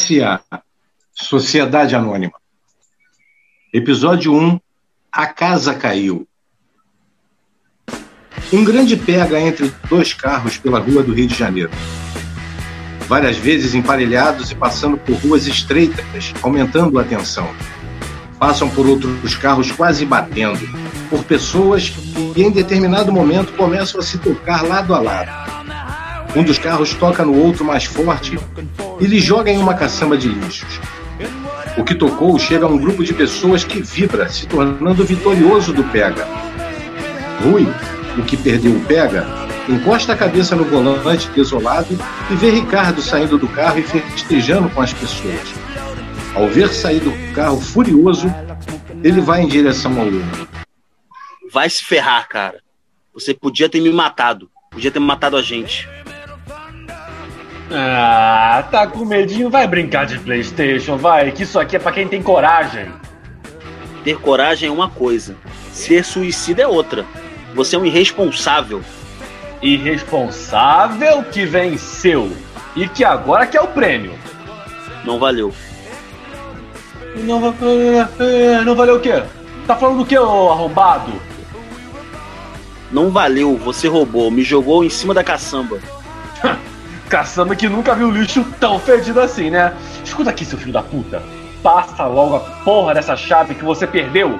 [0.00, 0.40] SA
[1.12, 2.32] Sociedade Anônima.
[3.72, 4.58] Episódio 1
[5.12, 6.26] A Casa Caiu.
[8.50, 11.70] Um grande pega entre dois carros pela rua do Rio de Janeiro.
[13.06, 17.48] Várias vezes emparelhados e passando por ruas estreitas, aumentando a tensão.
[18.38, 20.66] Passam por outros carros quase batendo,
[21.10, 21.90] por pessoas
[22.34, 25.50] que em determinado momento começam a se tocar lado a lado
[26.36, 28.38] um dos carros toca no outro mais forte
[29.00, 30.80] e lhe joga em uma caçamba de lixos.
[31.76, 35.84] O que tocou chega a um grupo de pessoas que vibra, se tornando vitorioso do
[35.84, 36.26] pega.
[37.42, 37.66] Rui,
[38.18, 39.26] o que perdeu o pega,
[39.68, 41.98] encosta a cabeça no volante desolado
[42.30, 45.54] e vê Ricardo saindo do carro e festejando com as pessoas.
[46.34, 48.26] Ao ver sair do carro furioso,
[49.02, 50.48] ele vai em direção ao outro.
[51.52, 52.60] Vai se ferrar, cara.
[53.12, 54.50] Você podia ter me matado.
[54.70, 55.88] Podia ter matado a gente.
[57.72, 59.48] Ah, tá com medinho?
[59.48, 62.92] Vai brincar de PlayStation, vai, que isso aqui é para quem tem coragem.
[64.02, 65.36] Ter coragem é uma coisa,
[65.72, 67.04] ser suicida é outra.
[67.54, 68.82] Você é um irresponsável.
[69.62, 72.32] Irresponsável que venceu
[72.74, 74.14] e que agora quer o prêmio.
[75.04, 75.52] Não valeu.
[77.16, 77.54] Não,
[78.64, 79.22] não valeu o quê?
[79.66, 81.12] Tá falando do que, ô arrombado?
[82.90, 85.78] Não valeu, você roubou, me jogou em cima da caçamba.
[87.10, 89.74] Caçamba que nunca viu lixo tão fedido assim, né?
[90.04, 91.20] Escuta aqui, seu filho da puta.
[91.60, 94.38] Passa logo a porra dessa chave que você perdeu.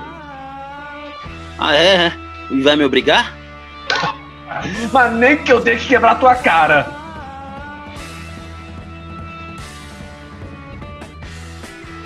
[1.58, 2.12] Ah, é?
[2.48, 3.34] E vai me obrigar?
[4.92, 6.86] Mas nem que eu tenha que quebrar tua cara.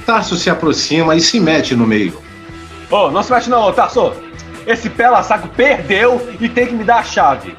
[0.06, 2.22] Tarso se aproxima e se mete no meio.
[2.90, 4.14] Ô, oh, não se mete não, Tarso.
[4.66, 7.54] Esse pela saco perdeu e tem que me dar a chave.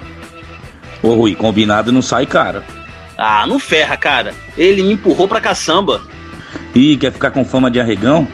[1.04, 2.64] Ô, Rui, combinado não sai cara.
[3.18, 4.34] Ah, não ferra, cara.
[4.58, 6.02] Ele me empurrou pra caçamba.
[6.74, 8.28] Ih, quer ficar com fama de arregão?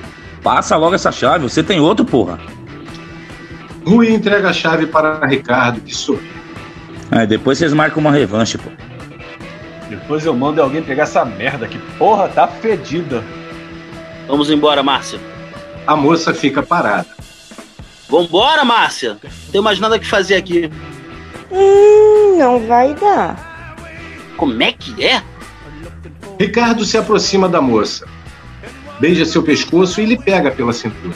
[0.44, 2.40] Passa logo essa chave, você tem outro, porra.
[3.86, 6.30] Rui entrega a chave para Ricardo, que sorri.
[7.12, 8.70] Aí depois vocês marcam uma revanche, pô.
[9.90, 13.24] Depois eu mando alguém pegar essa merda, que porra tá fedida.
[14.28, 15.20] Vamos embora, Márcia.
[15.86, 17.08] A moça fica parada.
[18.08, 19.18] Vambora, Márcia!
[19.52, 20.70] Tem mais nada que fazer aqui.
[21.52, 23.51] Hum, não vai dar.
[24.38, 25.24] Como é que é?
[26.40, 28.08] Ricardo se aproxima da moça,
[29.00, 31.14] beija seu pescoço e lhe pega pela cintura.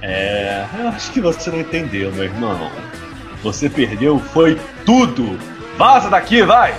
[0.00, 2.70] É, eu acho que você não entendeu, meu irmão.
[3.42, 5.38] Você perdeu foi tudo.
[5.76, 6.74] Vaza daqui, vai!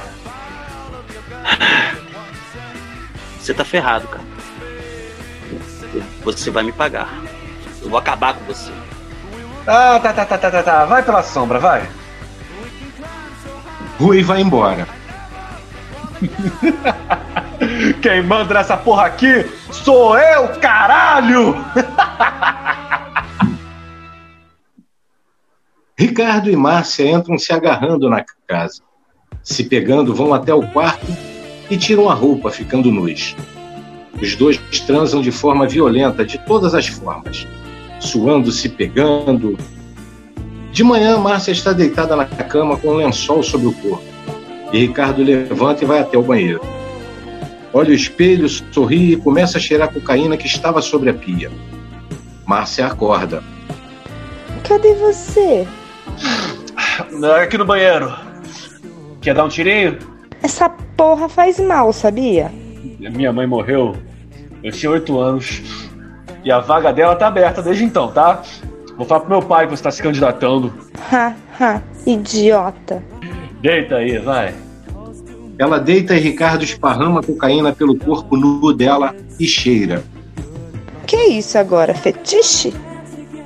[3.39, 4.25] Você tá ferrado, cara.
[6.23, 7.09] Você vai me pagar.
[7.81, 8.71] Eu vou acabar com você.
[9.65, 10.85] Ah, tá, tá, tá, tá, tá, tá.
[10.85, 11.88] Vai pela sombra, vai.
[13.99, 14.88] Rui vai embora.
[18.01, 21.55] Quem manda nessa porra aqui sou eu, caralho!
[25.97, 28.81] Ricardo e Márcia entram se agarrando na casa.
[29.44, 31.07] Se pegando, vão até o quarto
[31.69, 33.35] e tiram a roupa, ficando nus.
[34.22, 37.47] Os dois transam de forma violenta, de todas as formas,
[38.00, 39.57] suando, se pegando.
[40.71, 44.16] De manhã, Márcia está deitada na cama com um lençol sobre o corpo.
[44.71, 46.61] E Ricardo levanta e vai até o banheiro.
[47.73, 51.51] Olha o espelho, sorri e começa a cheirar a cocaína que estava sobre a pia.
[52.45, 53.43] Márcia acorda.
[54.67, 55.67] Cadê você?
[57.41, 58.13] Aqui no banheiro.
[59.21, 59.97] Quer dar um tirinho?
[60.41, 62.51] Essa porra faz mal, sabia?
[62.99, 63.95] Minha mãe morreu.
[64.63, 65.61] Eu tinha oito anos.
[66.43, 68.41] E a vaga dela tá aberta desde então, tá?
[68.97, 70.73] Vou falar pro meu pai que você tá se candidatando.
[71.11, 73.03] Ha, ha, idiota.
[73.62, 74.54] Deita aí, vai.
[75.59, 80.04] Ela deita e Ricardo esparrama cocaína pelo corpo nu dela e cheira.
[81.07, 81.95] Que isso agora?
[81.95, 82.74] Fetiche?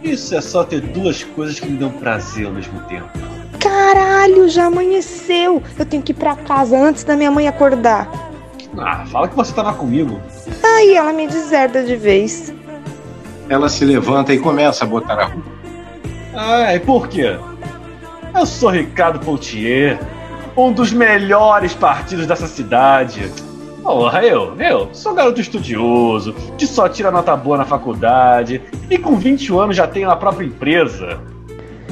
[0.04, 3.08] Isso é só ter duas coisas que me dão prazer ao mesmo tempo.
[3.60, 5.62] Caralho, já amanheceu.
[5.78, 8.10] Eu tenho que ir pra casa antes da minha mãe acordar.
[8.78, 10.20] Ah, fala que você tava comigo.
[10.64, 12.54] Aí ela me deserda de vez.
[13.48, 15.52] Ela se levanta e começa a botar a roupa.
[16.34, 17.38] Ah, e por quê?
[18.42, 20.00] Eu sou Ricardo Poutier,
[20.58, 23.32] um dos melhores partidos dessa cidade.
[23.84, 28.60] Porra, eu, eu sou garoto estudioso, que só tira nota boa na faculdade
[28.90, 31.20] e com 21 anos já tenho a própria empresa.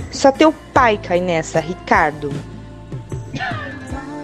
[0.09, 2.33] Só teu pai cai nessa, Ricardo.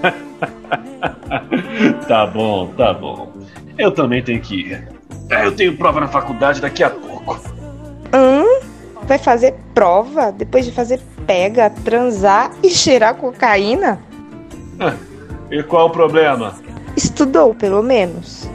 [2.07, 3.33] tá bom, tá bom.
[3.77, 4.89] Eu também tenho que ir.
[5.29, 7.54] Eu tenho prova na faculdade daqui a pouco.
[9.07, 13.99] Vai fazer prova depois de fazer pega, transar e cheirar cocaína?
[15.51, 16.55] E qual o problema?
[16.97, 18.49] Estudou, pelo menos.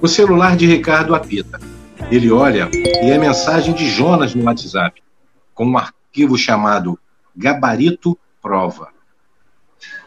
[0.00, 1.58] O celular de Ricardo apita.
[2.10, 5.02] Ele olha e é mensagem de Jonas no WhatsApp,
[5.54, 6.98] com um arquivo chamado
[7.36, 8.88] Gabarito Prova.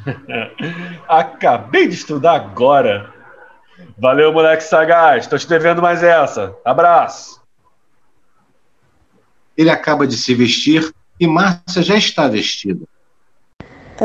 [1.08, 3.14] Acabei de estudar agora.
[3.98, 5.28] Valeu, moleque sagaz.
[5.28, 6.56] Tô te devendo mais essa.
[6.64, 7.43] Abraço.
[9.58, 12.86] Ele acaba de se vestir e Márcia já está vestida.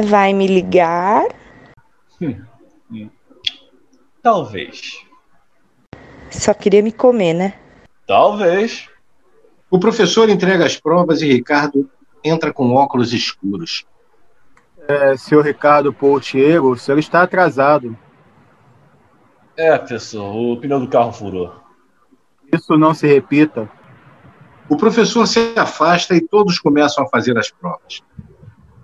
[0.06, 1.24] Vai me ligar?
[2.20, 2.44] Hum,
[2.90, 3.10] hum.
[4.22, 5.04] Talvez.
[6.30, 7.54] Só queria me comer, né?
[8.06, 8.88] Talvez.
[9.70, 11.90] O professor entrega as provas e Ricardo
[12.22, 13.86] entra com óculos escuros.
[14.86, 17.96] É, seu Ricardo Poutiero, o senhor está atrasado.
[19.56, 21.52] É, professor, o pneu do carro furou.
[22.52, 23.68] Isso não se repita.
[24.68, 28.02] O professor se afasta e todos começam a fazer as provas.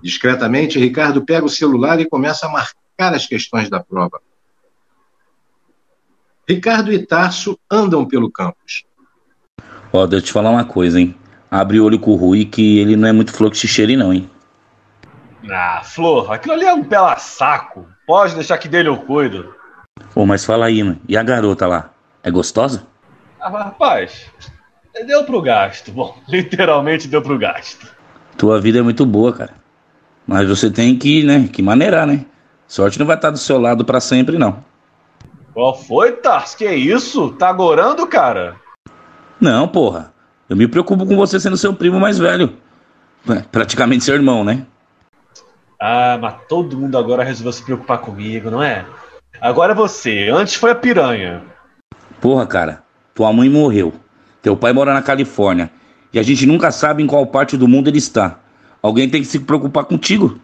[0.02, 4.20] Discretamente, Ricardo pega o celular e começa a marcar as questões da prova.
[6.48, 8.84] Ricardo e Tarso andam pelo campus.
[9.92, 11.14] Ó, deixa eu te falar uma coisa, hein?
[11.50, 14.12] Abre o olho com o Rui que ele não é muito flor que xixeire, não,
[14.12, 14.28] hein?
[15.50, 17.86] Ah, Flor, aquilo ali é um pela saco.
[18.06, 19.54] Pode deixar que dele eu cuido.
[20.14, 21.00] Ô, mas fala aí, mano.
[21.08, 21.90] E a garota lá?
[22.22, 22.86] É gostosa?
[23.40, 24.30] Ah, rapaz,
[25.02, 25.90] deu pro gasto.
[25.90, 27.86] Bom, literalmente deu pro gasto.
[28.36, 29.54] Tua vida é muito boa, cara.
[30.26, 32.24] Mas você tem que, né, que maneirar, né?
[32.66, 34.64] Sorte não vai estar do seu lado para sempre, não.
[35.52, 36.54] Qual foi, Tars?
[36.54, 37.30] Que isso?
[37.32, 38.56] Tá agorando, cara?
[39.40, 40.12] Não, porra.
[40.48, 42.54] Eu me preocupo com você sendo seu primo mais velho.
[43.28, 44.66] É, praticamente seu irmão, né?
[45.80, 48.84] Ah, mas todo mundo agora resolveu se preocupar comigo, não é?
[49.40, 50.28] Agora é você.
[50.28, 51.42] Antes foi a piranha.
[52.20, 52.82] Porra, cara.
[53.14, 53.92] Tua mãe morreu.
[54.44, 55.70] Teu pai mora na Califórnia.
[56.12, 58.40] E a gente nunca sabe em qual parte do mundo ele está.
[58.82, 60.38] Alguém tem que se preocupar contigo.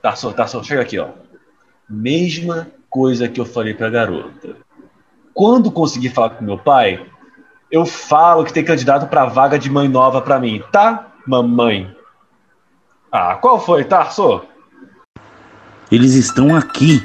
[0.00, 0.62] Tá só, tá só.
[0.62, 1.08] Chega aqui, ó.
[1.90, 4.56] Mesma coisa que eu falei pra garota.
[5.34, 7.04] Quando conseguir falar com meu pai,
[7.68, 11.92] eu falo que tem candidato pra vaga de mãe nova pra mim, tá, mamãe?
[13.10, 14.42] Ah, qual foi, Tarso?
[15.90, 17.04] Eles estão aqui.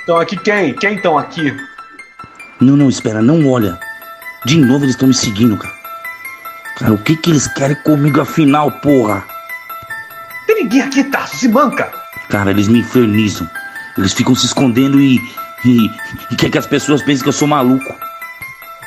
[0.00, 0.74] Estão aqui quem?
[0.74, 1.56] Quem estão aqui?
[2.60, 3.78] Não, não, espera, não olha.
[4.44, 5.74] De novo eles estão me seguindo, cara.
[6.78, 9.24] Cara, o que que eles querem comigo afinal, porra?
[10.46, 11.92] Tem ninguém aqui, Tarso, se manca!
[12.28, 13.48] Cara, eles me infernizam.
[13.96, 15.18] Eles ficam se escondendo e,
[15.64, 15.90] e,
[16.30, 17.94] e quer que as pessoas pensem que eu sou maluco.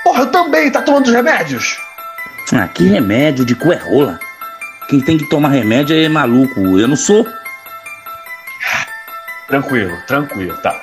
[0.03, 1.77] Porra, eu também, tá tomando os remédios?
[2.53, 4.19] Ah, que remédio de cu é rola?
[4.89, 7.25] Quem tem que tomar remédio é maluco, eu não sou.
[9.47, 10.75] Tranquilo, tranquilo, tá.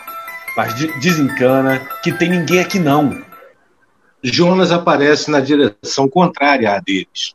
[0.56, 3.16] Mas de desencana que tem ninguém aqui não.
[4.22, 7.34] Jonas aparece na direção contrária à deles.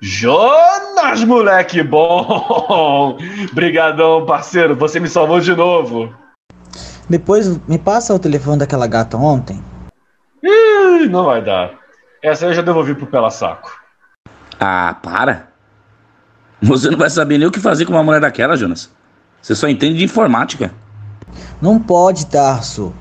[0.00, 3.18] Jonas, moleque bom!
[3.52, 6.14] Brigadão, parceiro, você me salvou de novo.
[7.08, 9.62] Depois me passa o telefone daquela gata ontem.
[10.42, 11.72] Ih, não vai dar.
[12.22, 13.72] Essa eu já devolvi pro Pela Saco.
[14.60, 15.48] Ah, para.
[16.62, 18.90] Você não vai saber nem o que fazer com uma mulher daquela, Jonas.
[19.42, 20.72] Você só entende de informática.
[21.60, 22.94] Não pode, Tarso.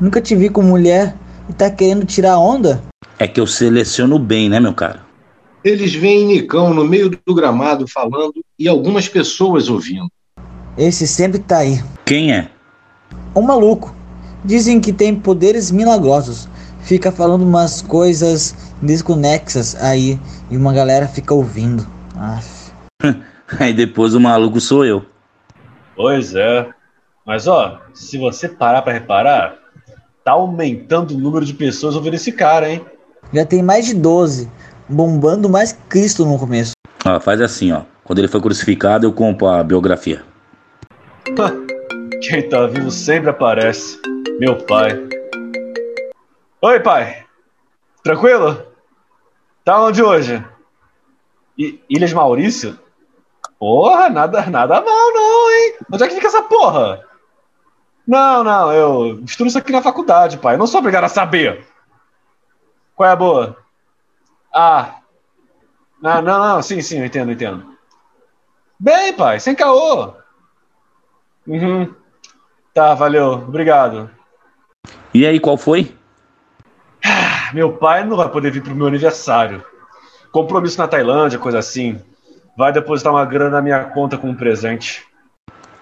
[0.00, 1.14] Nunca te vi com mulher
[1.48, 2.82] e tá querendo tirar onda?
[3.18, 5.04] É que eu seleciono bem, né, meu cara?
[5.64, 10.08] Eles veem Nicão no meio do gramado falando e algumas pessoas ouvindo.
[10.78, 11.82] Esse sempre tá aí.
[12.04, 12.50] Quem é?
[13.34, 13.94] Um maluco.
[14.44, 16.48] Dizem que tem poderes milagrosos.
[16.82, 21.84] Fica falando umas coisas desconexas aí e uma galera fica ouvindo.
[22.16, 22.70] Aff.
[23.58, 25.04] Aí depois o maluco sou eu.
[25.94, 26.68] Pois é.
[27.24, 29.56] Mas ó, se você parar pra reparar,
[30.26, 32.84] tá aumentando o número de pessoas ouvindo esse cara, hein?
[33.32, 34.50] Já tem mais de 12,
[34.88, 36.72] bombando mais que Cristo no começo.
[37.04, 37.82] Ó, faz assim, ó.
[38.02, 40.24] Quando ele foi crucificado, eu compro a biografia.
[42.20, 44.00] Quem tá vivo sempre aparece.
[44.40, 45.00] Meu pai.
[46.60, 47.24] Oi, pai.
[48.02, 48.60] Tranquilo?
[49.64, 50.44] Tá onde hoje?
[51.56, 52.76] I Ilhas Maurício?
[53.60, 55.74] Porra, nada, nada mal não, hein?
[55.92, 57.00] Onde é que fica essa porra?
[58.06, 60.54] Não, não, eu estudo isso aqui na faculdade, pai.
[60.54, 61.66] Eu não sou obrigado a saber.
[62.94, 63.56] Qual é a boa?
[64.54, 65.00] Ah.
[66.00, 67.76] Não, não, não, sim, sim, eu entendo, eu entendo.
[68.78, 70.12] Bem, pai, sem caô.
[71.46, 71.92] Uhum.
[72.72, 74.10] Tá, valeu, obrigado.
[75.12, 75.96] E aí, qual foi?
[77.04, 79.64] Ah, meu pai não vai poder vir pro meu aniversário.
[80.30, 82.00] Compromisso na Tailândia, coisa assim.
[82.56, 85.06] Vai depositar uma grana na minha conta com um presente.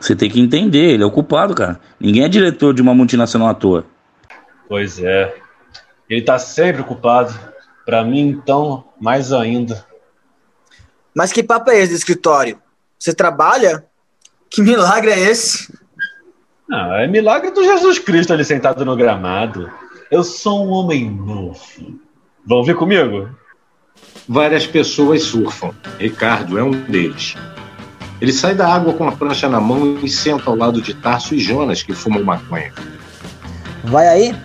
[0.05, 1.81] Você tem que entender, ele é ocupado, cara.
[1.99, 3.87] Ninguém é diretor de uma multinacional à toa.
[4.69, 5.35] Pois é.
[6.11, 7.35] Ele tá sempre ocupado.
[7.87, 9.83] Pra mim, então, mais ainda.
[11.17, 12.59] Mas que papo é esse do escritório?
[12.99, 13.87] Você trabalha?
[14.51, 15.73] Que milagre é esse?
[16.69, 19.73] Não, é milagre do Jesus Cristo ali sentado no gramado.
[20.11, 21.59] Eu sou um homem novo.
[22.45, 23.31] Vão vir comigo?
[24.29, 25.75] Várias pessoas surfam.
[25.99, 27.35] Ricardo é um deles.
[28.21, 31.35] Ele sai da água com a prancha na mão e senta ao lado de Tarso
[31.35, 32.73] e Jonas, que fumam maconha.
[33.85, 34.37] Vai aí?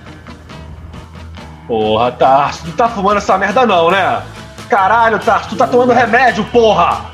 [1.67, 4.21] Porra, Tarso, tu tá fumando essa merda não, né?
[4.69, 7.05] Caralho, Tarso, tu tá tomando remédio, porra!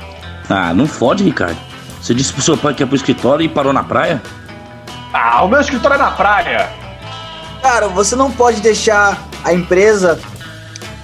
[0.50, 1.58] Ah, não fode, Ricardo.
[2.02, 4.22] Você disse pro seu pai que ia pro escritório e parou na praia?
[5.14, 6.70] Ah, o meu escritório é na praia!
[7.62, 10.20] Cara, você não pode deixar a empresa.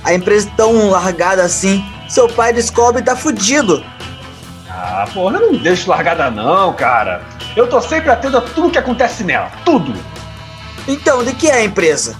[0.03, 1.83] A empresa tão largada assim.
[2.07, 3.83] Seu pai descobre e tá fudido.
[4.83, 7.21] Ah, porra, eu não deixo largada não, cara.
[7.55, 9.51] Eu tô sempre atento a tudo que acontece nela.
[9.63, 9.93] Tudo!
[10.87, 12.15] Então, de que é a empresa?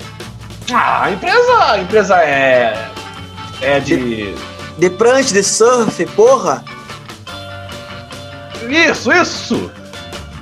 [0.72, 1.72] Ah, a empresa.
[1.72, 2.88] A empresa é.
[3.62, 4.36] É de.
[4.78, 6.64] De prancha, de surf, porra?
[8.70, 9.72] Isso, isso!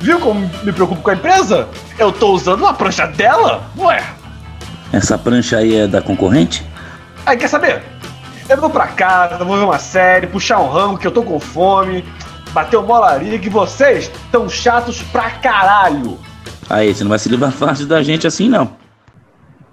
[0.01, 1.69] Viu como me preocupo com a empresa?
[1.97, 3.63] Eu tô usando uma prancha dela?
[3.77, 4.03] Ué.
[4.91, 6.65] Essa prancha aí é da concorrente?
[7.25, 7.81] Aí, quer saber?
[8.50, 11.39] Eu vou pra casa, vou ver uma série, puxar um rango que eu tô com
[11.39, 12.03] fome,
[12.51, 16.18] bater uma molaria que vocês tão chatos pra caralho.
[16.68, 18.75] Aí, você não vai se livrar fácil da gente assim, não.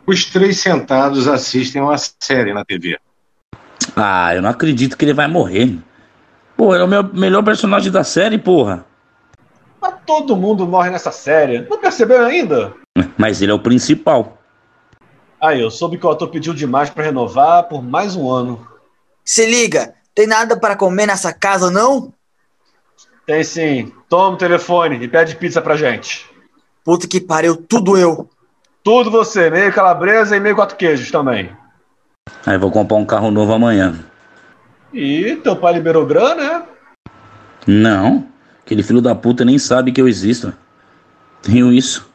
[0.06, 2.98] Os três sentados assistem uma série na TV.
[3.96, 5.78] Ah, eu não acredito que ele vai morrer.
[6.54, 8.84] Pô, ele é o meu melhor personagem da série, porra.
[9.80, 11.66] Mas todo mundo morre nessa série.
[11.68, 12.74] Não percebeu ainda?
[13.16, 14.35] Mas ele é o principal.
[15.40, 18.66] Aí, eu soube que o ator pediu demais pra renovar por mais um ano.
[19.24, 22.12] Se liga, tem nada para comer nessa casa, não?
[23.26, 23.92] Tem sim.
[24.08, 26.26] Toma o telefone e pede pizza pra gente.
[26.84, 28.30] Puta que pariu, tudo eu.
[28.84, 31.50] Tudo você, meio calabresa e meio quatro queijos também.
[32.46, 33.98] Aí vou comprar um carro novo amanhã.
[34.92, 36.66] E teu pai liberou grana, né?
[37.66, 38.28] Não,
[38.64, 40.52] aquele filho da puta nem sabe que eu existo.
[41.42, 42.08] Tenho isso.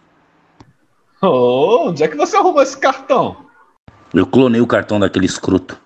[1.21, 3.37] Oh, onde é que você arrumou esse cartão?
[4.13, 5.79] Eu clonei o cartão daquele escroto.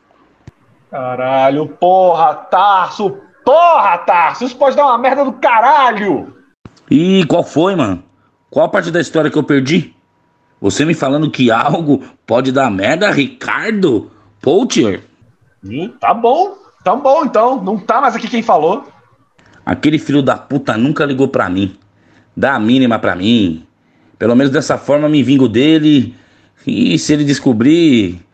[0.89, 3.17] Caralho, porra, Tarso!
[3.43, 4.45] Porra, Tarso!
[4.45, 6.33] Isso pode dar uma merda do caralho!
[6.89, 8.01] Ih, qual foi, mano?
[8.49, 9.93] Qual a parte da história que eu perdi?
[10.61, 14.09] Você me falando que algo pode dar merda, Ricardo?
[14.41, 15.03] Poutier?
[15.63, 17.61] Hum, tá bom, tá bom então.
[17.61, 18.85] Não tá mais aqui quem falou.
[19.65, 21.75] Aquele filho da puta nunca ligou pra mim.
[22.37, 23.67] Dá a mínima pra mim.
[24.17, 26.15] Pelo menos dessa forma me vingo dele.
[26.65, 28.25] E se ele descobrir,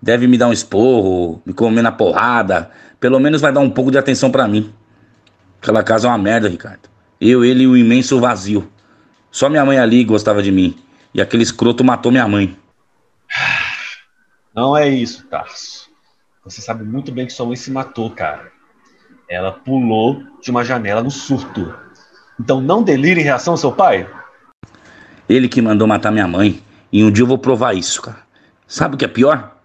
[0.00, 2.70] deve me dar um esporro, me comer na porrada.
[2.98, 4.72] Pelo menos vai dar um pouco de atenção pra mim.
[5.60, 6.88] Aquela casa é uma merda, Ricardo.
[7.20, 8.70] Eu, ele e o imenso vazio.
[9.30, 10.76] Só minha mãe ali gostava de mim.
[11.12, 12.56] E aquele escroto matou minha mãe.
[14.54, 15.90] Não é isso, Tarso.
[16.44, 18.52] Você sabe muito bem que sua mãe se matou, cara.
[19.28, 21.74] Ela pulou de uma janela no surto.
[22.38, 24.08] Então não delire em reação ao seu pai.
[25.34, 26.62] Ele que mandou matar minha mãe.
[26.92, 28.18] E um dia eu vou provar isso, cara.
[28.68, 29.56] Sabe o que é pior?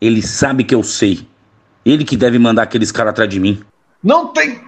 [0.00, 1.26] Ele sabe que eu sei.
[1.84, 3.60] Ele que deve mandar aqueles caras atrás de mim.
[4.00, 4.60] Não tem.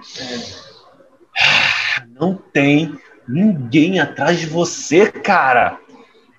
[2.19, 5.77] Não tem ninguém atrás de você, cara.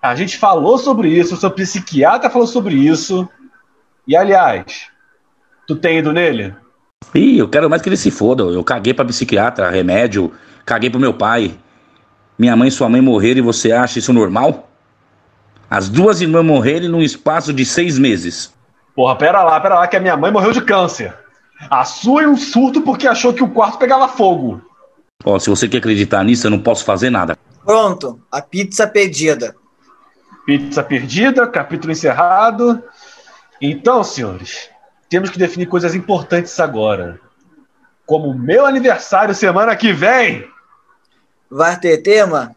[0.03, 3.27] A gente falou sobre isso, o seu psiquiatra falou sobre isso.
[4.07, 4.89] E aliás,
[5.67, 6.55] tu tem ido nele?
[7.15, 8.43] Ih, eu quero mais que ele se foda.
[8.43, 10.33] Eu caguei pra psiquiatra, remédio,
[10.67, 11.55] caguei pro meu pai.
[12.39, 14.69] Minha mãe e sua mãe morreram e você acha isso normal?
[15.71, 18.53] As duas irmãs morrerem num espaço de seis meses.
[18.95, 21.15] Porra, pera lá, pera lá, que a minha mãe morreu de câncer.
[21.71, 24.61] A sua em um surto porque achou que o quarto pegava fogo.
[25.25, 27.39] Ó, se você quer acreditar nisso, eu não posso fazer nada.
[27.65, 29.55] Pronto, a pizza pedida.
[30.45, 32.83] Pizza perdida, capítulo encerrado.
[33.61, 34.69] Então, senhores,
[35.09, 37.21] temos que definir coisas importantes agora.
[38.05, 40.45] Como meu aniversário semana que vem.
[41.53, 42.57] Vai ter tema?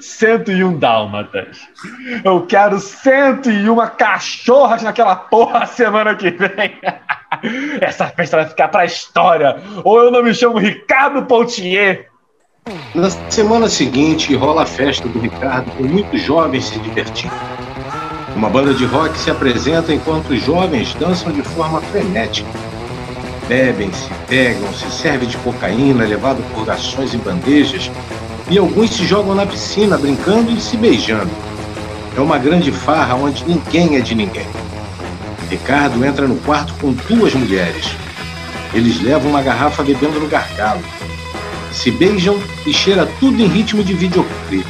[0.00, 1.58] 101 dálmatas.
[2.24, 6.78] Eu quero 101 cachorras naquela porra semana que vem.
[7.82, 9.60] Essa festa vai ficar pra história.
[9.82, 12.08] Ou eu não me chamo Ricardo Poutier.
[12.94, 17.34] Na semana seguinte, rola a festa do Ricardo com muitos jovens se divertindo.
[18.36, 22.48] Uma banda de rock se apresenta enquanto os jovens dançam de forma frenética.
[23.48, 27.90] Bebem-se, pegam-se, servem de cocaína levado por garçons em bandejas
[28.48, 31.30] e alguns se jogam na piscina brincando e se beijando.
[32.16, 34.46] É uma grande farra onde ninguém é de ninguém.
[35.50, 37.86] Ricardo entra no quarto com duas mulheres.
[38.72, 40.82] Eles levam uma garrafa bebendo no gargalo.
[41.70, 44.66] Se beijam e cheira tudo em ritmo de videoclipe.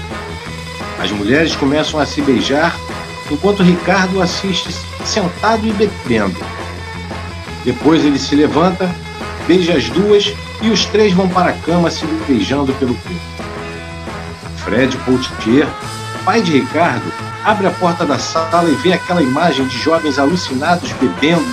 [0.99, 2.75] As mulheres começam a se beijar
[3.31, 6.64] enquanto Ricardo assiste sentado e bebendo.
[7.65, 8.91] Depois ele se levanta,
[9.47, 13.21] beija as duas e os três vão para a cama se beijando pelo corpo.
[14.59, 15.67] Fred Poutier,
[16.25, 17.13] pai de Ricardo,
[17.45, 21.45] abre a porta da sala e vê aquela imagem de jovens alucinados bebendo,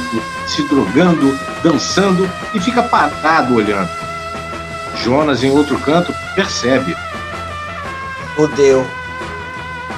[0.47, 3.89] se drogando, dançando e fica parado olhando.
[5.03, 6.95] Jonas, em outro canto, percebe.
[8.35, 8.85] Fudeu.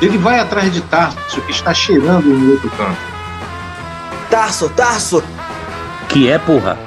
[0.01, 2.97] Ele vai atrás de Tarso, que está cheirando em outro canto.
[4.29, 5.23] Tarso, Tarso!
[6.09, 6.77] Que é, porra?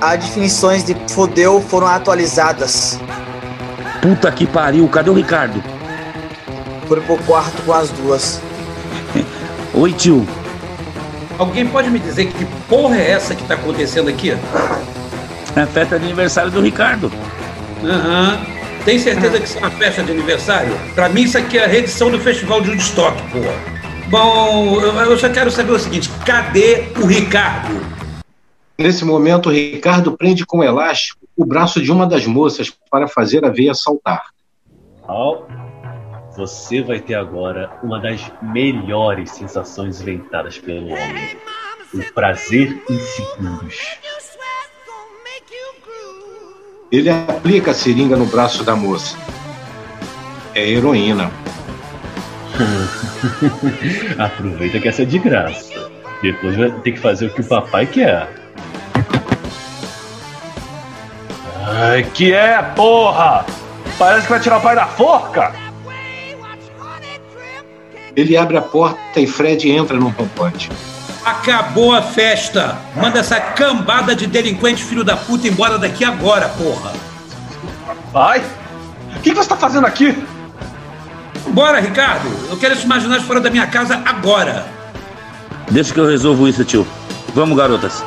[0.00, 2.98] As definições de fudeu foram atualizadas.
[4.02, 5.62] Puta que pariu, cadê o Ricardo?
[6.86, 8.40] Foi pro quarto com as duas.
[9.72, 10.26] Oi, tio.
[11.38, 14.36] Alguém pode me dizer que porra é essa que tá acontecendo aqui?
[15.56, 17.10] É a festa de aniversário do Ricardo.
[17.82, 18.38] Aham.
[18.84, 20.78] Tem certeza que isso é uma festa de aniversário?
[20.94, 23.54] Pra mim isso aqui é a reedição do Festival de Woodstock, porra.
[24.08, 27.80] Bom, eu só quero saber o seguinte, cadê o Ricardo?
[28.76, 33.44] Nesse momento, Ricardo prende com um elástico o braço de uma das moças para fazer
[33.44, 34.24] a veia saltar.
[35.06, 35.46] Al,
[36.36, 41.36] você vai ter agora uma das melhores sensações inventadas pelo homem.
[41.92, 43.76] O prazer em segundos.
[46.90, 49.16] Ele aplica a seringa no braço da moça.
[50.54, 51.30] É heroína.
[54.18, 55.90] Aproveita que essa é de graça.
[56.20, 58.43] Depois vai ter que fazer o que o papai quer.
[61.76, 63.44] Ai, que é, porra!
[63.98, 65.52] Parece que vai tirar o pai da forca!
[68.14, 70.70] Ele abre a porta e Fred entra no rompante.
[71.24, 72.76] Acabou a festa!
[72.94, 76.92] Manda essa cambada de delinquente filho da puta embora daqui agora, porra!
[78.12, 78.40] Pai?
[79.16, 80.16] O que você tá fazendo aqui?
[81.48, 82.28] Bora, Ricardo!
[82.50, 84.64] Eu quero esses marginais fora da minha casa agora!
[85.70, 86.86] Deixa que eu resolvo isso, tio.
[87.34, 88.04] Vamos, garotas.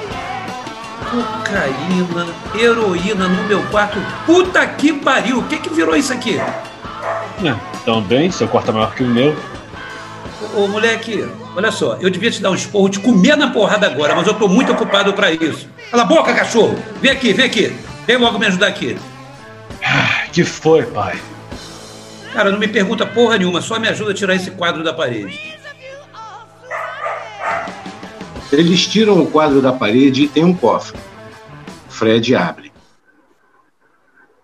[1.10, 3.98] Cocaína, heroína no meu quarto.
[4.26, 5.39] Puta que pariu!
[5.39, 6.38] O que que virou isso aqui?
[6.38, 9.36] É, também, seu quarto é maior que o meu.
[10.56, 13.88] Ô, ô, moleque, olha só, eu devia te dar um esporro, te comer na porrada
[13.88, 15.67] agora, mas eu tô muito ocupado pra isso.
[15.89, 16.78] Cala a boca, cachorro!
[17.02, 17.76] Vem aqui, vem aqui.
[18.06, 18.98] Vem logo me ajudar aqui.
[20.32, 21.20] Que foi, pai?
[22.34, 25.57] Cara, não me pergunta porra nenhuma, só me ajuda a tirar esse quadro da parede.
[28.52, 30.98] Eles tiram o quadro da parede e tem um cofre.
[31.90, 32.72] Fred abre.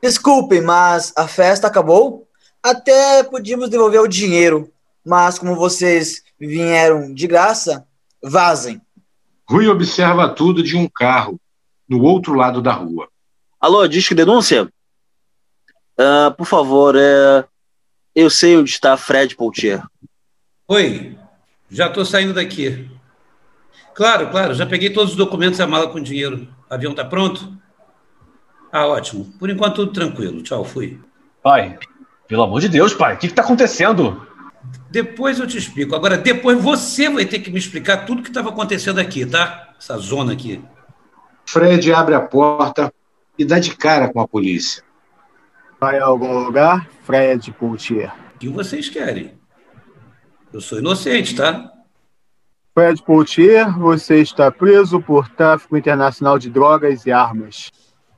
[0.01, 2.27] Desculpem, mas a festa acabou?
[2.61, 4.69] Até podíamos devolver o dinheiro,
[5.05, 7.87] mas como vocês vieram de graça,
[8.21, 8.81] vazem.
[9.49, 11.39] Rui observa tudo de um carro,
[11.87, 13.07] no outro lado da rua.
[13.59, 14.69] Alô, disque denúncia?
[15.97, 17.45] Ah, por favor, é...
[18.13, 19.81] eu sei onde está Fred Poutier.
[20.67, 21.17] Oi,
[21.69, 22.89] já tô saindo daqui.
[23.93, 26.47] Claro, claro, já peguei todos os documentos e a mala com dinheiro.
[26.69, 27.55] O avião tá pronto?
[28.71, 29.25] Ah, ótimo.
[29.37, 30.41] Por enquanto tudo tranquilo.
[30.41, 30.99] Tchau, fui.
[31.43, 31.77] Pai,
[32.27, 34.25] pelo amor de Deus, pai, o que, que tá acontecendo?
[34.89, 35.95] Depois eu te explico.
[35.95, 39.73] Agora, depois você vai ter que me explicar tudo que estava acontecendo aqui, tá?
[39.77, 40.63] Essa zona aqui.
[41.45, 42.91] Fred abre a porta
[43.37, 44.83] e dá de cara com a polícia.
[45.79, 48.11] Vai a algum lugar, Fred Poutier?
[48.35, 49.33] O que vocês querem?
[50.51, 51.71] Eu sou inocente, tá?
[52.75, 57.69] Fred Poutier, você está preso por tráfico internacional de drogas e armas.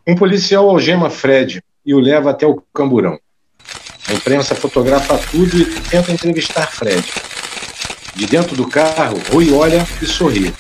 [0.07, 3.19] Um policial algema Fred e o leva até o camburão.
[4.07, 7.05] A imprensa fotografa tudo e tenta entrevistar Fred.
[8.15, 10.53] De dentro do carro, Rui olha e sorri.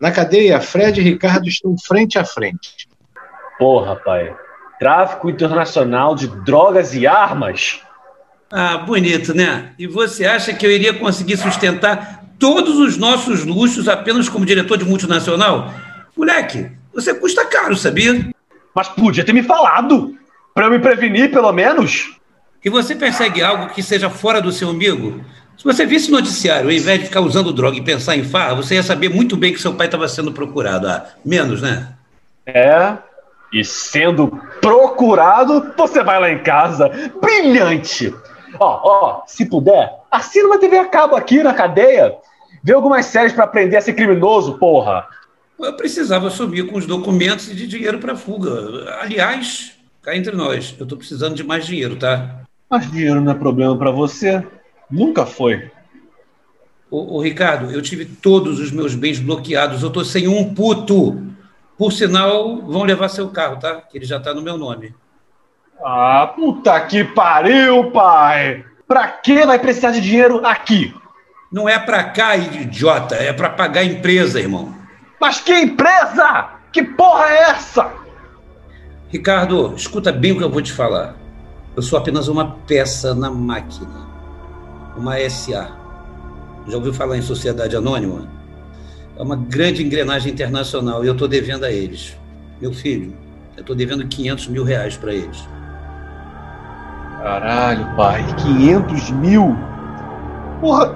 [0.00, 2.88] Na cadeia, Fred e Ricardo estão frente a frente.
[3.56, 4.34] Porra, pai.
[4.80, 7.80] Tráfico internacional de drogas e armas?
[8.52, 9.72] Ah, bonito, né?
[9.78, 14.76] E você acha que eu iria conseguir sustentar todos os nossos luxos apenas como diretor
[14.76, 15.72] de multinacional?
[16.16, 18.28] Moleque, você custa caro, sabia?
[18.74, 20.16] Mas podia ter me falado!
[20.52, 22.16] Pra eu me prevenir, pelo menos!
[22.64, 25.24] E você persegue algo que seja fora do seu umbigo?
[25.56, 28.74] Se você visse noticiário, ao invés de ficar usando droga e pensar em farra, você
[28.74, 30.88] ia saber muito bem que seu pai estava sendo procurado.
[30.88, 31.94] Ah, menos, né?
[32.46, 32.94] É.
[33.52, 34.28] E sendo
[34.60, 36.90] procurado, você vai lá em casa.
[37.20, 38.12] Brilhante!
[38.58, 42.16] Ó, ó, se puder, assina uma TV a cabo aqui na cadeia.
[42.62, 45.06] Vê algumas séries pra aprender a ser criminoso, porra.
[45.58, 48.98] Eu precisava sumir com os documentos e de dinheiro para fuga.
[49.00, 52.40] Aliás, cá entre nós, eu tô precisando de mais dinheiro, tá?
[52.68, 54.46] Mas dinheiro não é problema pra você.
[54.90, 55.70] Nunca foi.
[56.90, 59.82] Ô, ô, Ricardo, eu tive todos os meus bens bloqueados.
[59.82, 61.30] Eu tô sem um puto.
[61.78, 63.80] Por sinal, vão levar seu carro, tá?
[63.80, 64.94] Que ele já tá no meu nome.
[65.84, 68.64] Ah, puta que pariu, pai!
[68.86, 70.94] Pra que vai precisar de dinheiro aqui?
[71.50, 73.14] Não é pra cá, idiota.
[73.14, 74.74] É pra pagar a empresa, irmão.
[75.20, 76.50] Mas que empresa?
[76.72, 77.90] Que porra é essa?
[79.08, 81.16] Ricardo, escuta bem o que eu vou te falar.
[81.74, 84.08] Eu sou apenas uma peça na máquina.
[84.96, 85.70] Uma SA.
[86.68, 88.28] Já ouviu falar em sociedade anônima?
[89.16, 92.16] É uma grande engrenagem internacional e eu estou devendo a eles.
[92.60, 93.14] Meu filho,
[93.56, 95.46] eu estou devendo 500 mil reais para eles.
[97.22, 99.56] Caralho, pai, 500 mil?
[100.60, 100.94] Porra,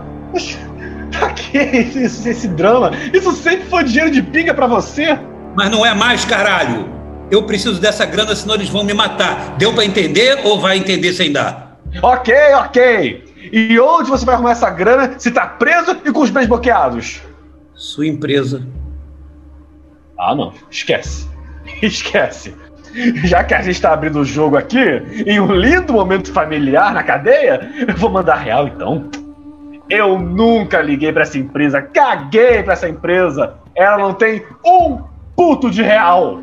[1.10, 2.92] pra que esse, esse drama?
[3.12, 5.18] Isso sempre foi dinheiro de pinga para você?
[5.54, 6.88] Mas não é mais, caralho!
[7.30, 9.56] Eu preciso dessa grana, senão eles vão me matar.
[9.56, 11.78] Deu para entender ou vai entender sem dar?
[12.02, 13.24] Ok, ok.
[13.52, 17.20] E onde você vai arrumar essa grana se tá preso e com os bens bloqueados?
[17.74, 18.66] Sua empresa.
[20.18, 20.52] Ah, não.
[20.70, 21.28] Esquece.
[21.82, 22.54] Esquece.
[23.24, 27.02] Já que a gente tá abrindo o jogo aqui, em um lindo momento familiar na
[27.02, 29.08] cadeia, eu vou mandar real então.
[29.90, 33.54] Eu nunca liguei para essa empresa, caguei para essa empresa.
[33.74, 35.00] Ela não tem um
[35.36, 36.40] puto de real.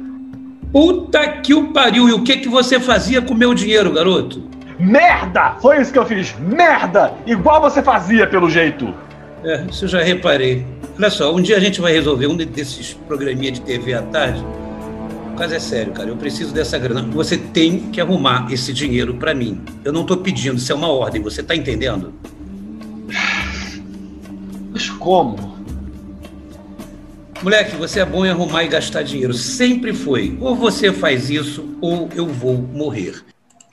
[0.71, 2.07] Puta que o pariu!
[2.07, 4.43] E o que que você fazia com o meu dinheiro, garoto?
[4.79, 5.55] Merda!
[5.61, 6.35] Foi isso que eu fiz!
[6.39, 7.13] Merda!
[7.25, 8.93] Igual você fazia, pelo jeito!
[9.43, 10.65] É, isso eu já reparei.
[10.97, 14.45] Olha só, um dia a gente vai resolver um desses programinha de TV à tarde.
[15.31, 16.09] O caso é sério, cara.
[16.09, 17.01] Eu preciso dessa grana.
[17.13, 19.63] Você tem que arrumar esse dinheiro para mim.
[19.83, 21.21] Eu não tô pedindo, isso é uma ordem.
[21.21, 22.13] Você tá entendendo?
[24.71, 25.51] Mas como?
[27.41, 29.33] Moleque, você é bom em arrumar e gastar dinheiro.
[29.33, 30.37] Sempre foi.
[30.39, 33.23] Ou você faz isso, ou eu vou morrer.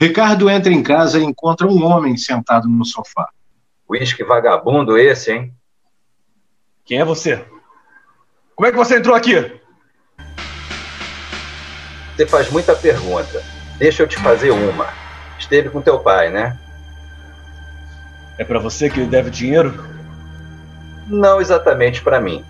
[0.01, 3.29] Ricardo entra em casa e encontra um homem sentado no sofá.
[3.87, 5.53] Uísque vagabundo esse, hein?
[6.85, 7.45] Quem é você?
[8.55, 9.58] Como é que você entrou aqui?
[12.19, 13.41] Você faz muita pergunta.
[13.77, 14.87] Deixa eu te fazer uma.
[15.37, 16.57] Esteve com teu pai, né?
[18.37, 19.87] É para você que ele deve dinheiro?
[21.07, 22.43] Não exatamente para mim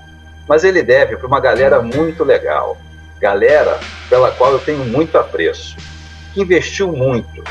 [0.49, 2.75] mas ele deve para uma galera muito legal.
[3.19, 3.79] Galera
[4.09, 5.77] pela qual eu tenho muito apreço,
[6.33, 7.43] que investiu muito.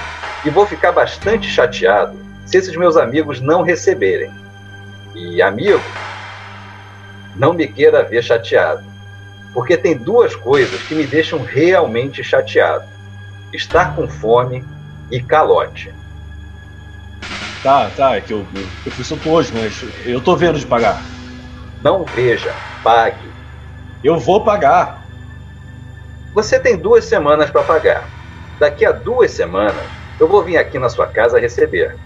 [0.44, 4.32] E vou ficar bastante chateado se esses meus amigos não receberem.
[5.14, 5.80] E amigo,
[7.36, 8.84] não me queira ver chateado,
[9.52, 12.84] porque tem duas coisas que me deixam realmente chateado:
[13.52, 14.64] estar com fome
[15.10, 15.92] e calote.
[17.62, 20.66] Tá, tá, é que eu, eu, eu fui solto hoje, mas eu tô vendo de
[20.66, 21.02] pagar.
[21.82, 23.32] Não veja, pague.
[24.02, 25.04] Eu vou pagar.
[26.34, 28.08] Você tem duas semanas para pagar.
[28.60, 31.96] Daqui a duas semanas, eu vou vir aqui na sua casa receber.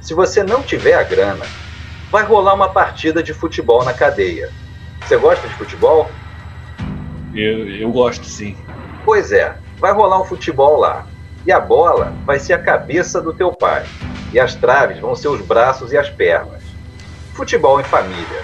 [0.00, 1.46] Se você não tiver a grana,
[2.10, 4.48] vai rolar uma partida de futebol na cadeia.
[5.04, 6.19] Você gosta de futebol?
[7.34, 8.56] Eu, eu gosto, sim.
[9.04, 11.06] Pois é, vai rolar um futebol lá.
[11.46, 13.84] E a bola vai ser a cabeça do teu pai.
[14.32, 16.62] E as traves vão ser os braços e as pernas.
[17.32, 18.42] Futebol em família.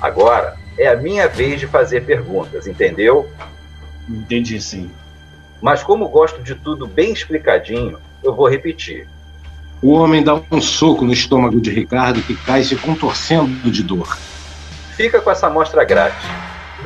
[0.00, 3.28] Agora é a minha vez de fazer perguntas, entendeu?
[4.08, 4.90] Entendi sim.
[5.60, 9.08] Mas como gosto de tudo bem explicadinho, eu vou repetir.
[9.82, 14.16] O homem dá um soco no estômago de Ricardo que cai se contorcendo de dor.
[14.96, 16.26] Fica com essa amostra grátis.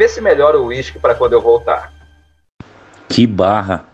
[0.01, 1.93] Vê se melhora o uísque para quando eu voltar.
[3.07, 3.85] Que barra.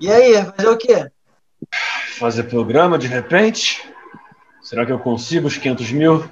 [0.00, 1.10] E aí, vai fazer o quê?
[2.18, 3.86] Fazer programa de repente?
[4.62, 6.24] Será que eu consigo os 500 mil?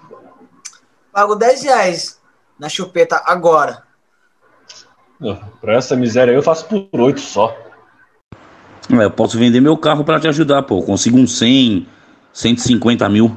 [1.13, 2.23] Pago 10 reais
[2.59, 3.83] na chupeta agora.
[5.61, 7.55] Pra essa miséria aí eu faço por 8 só.
[8.91, 10.79] É, eu posso vender meu carro para te ajudar, pô.
[10.79, 11.87] Eu consigo uns 100,
[12.33, 13.37] 150 mil.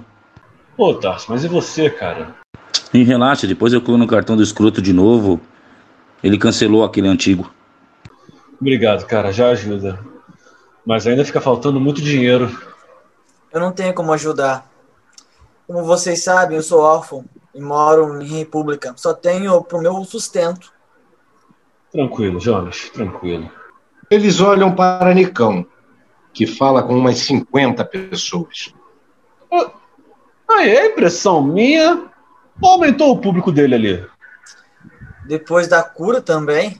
[0.77, 2.33] Pô, Tarso, mas e você, cara?
[2.93, 5.41] E relaxa, depois eu clono no cartão do escroto de novo.
[6.25, 7.51] Ele cancelou aquele antigo.
[8.59, 10.03] Obrigado, cara, já ajuda.
[10.83, 12.49] Mas ainda fica faltando muito dinheiro.
[13.53, 14.67] Eu não tenho como ajudar.
[15.67, 18.95] Como vocês sabem, eu sou órfão e moro em República.
[18.97, 20.73] Só tenho pro meu sustento.
[21.91, 23.47] Tranquilo, Jonas, tranquilo.
[24.09, 25.63] Eles olham para Nicão,
[26.33, 28.73] que fala com umas 50 pessoas.
[30.49, 32.09] Aí, é impressão minha
[32.59, 34.14] ou aumentou o público dele ali?
[35.27, 36.79] Depois da cura também.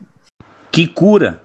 [0.72, 1.42] Que cura?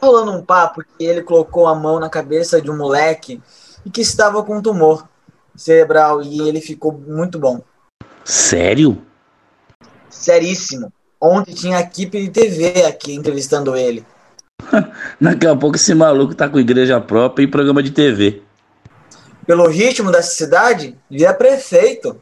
[0.00, 3.40] Rolando um papo que ele colocou a mão na cabeça de um moleque
[3.84, 5.06] e que estava com um tumor
[5.54, 7.60] cerebral e ele ficou muito bom.
[8.24, 9.02] Sério?
[10.08, 10.92] Seríssimo.
[11.20, 14.04] Ontem tinha a equipe de TV aqui entrevistando ele.
[15.20, 18.42] Daqui a pouco esse maluco tá com igreja própria e programa de TV.
[19.46, 22.20] Pelo ritmo dessa cidade, vira prefeito.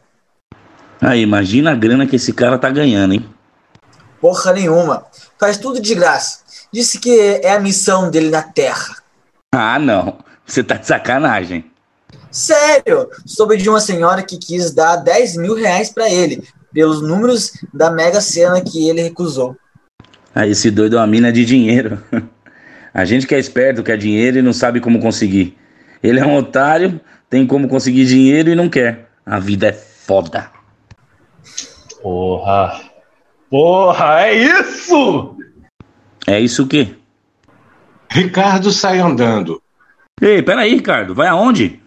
[0.99, 3.25] Aí, imagina a grana que esse cara tá ganhando, hein?
[4.21, 5.05] Porra nenhuma.
[5.39, 6.39] Faz tudo de graça.
[6.71, 8.95] Disse que é a missão dele na Terra.
[9.51, 10.17] Ah, não.
[10.45, 11.65] Você tá de sacanagem.
[12.31, 13.09] Sério!
[13.25, 17.89] Soube de uma senhora que quis dar 10 mil reais pra ele, pelos números da
[17.89, 19.55] Mega Sena que ele recusou.
[20.33, 22.03] Ah, esse doido é uma mina de dinheiro.
[22.93, 25.57] A gente que é esperto, quer dinheiro e não sabe como conseguir.
[26.01, 29.09] Ele é um otário, tem como conseguir dinheiro e não quer.
[29.25, 30.49] A vida é foda.
[32.01, 32.88] Porra.
[33.49, 35.35] Porra, é isso?
[36.27, 36.95] É isso o quê?
[38.09, 39.61] Ricardo sai andando.
[40.21, 41.79] Ei, peraí, Ricardo, vai aonde?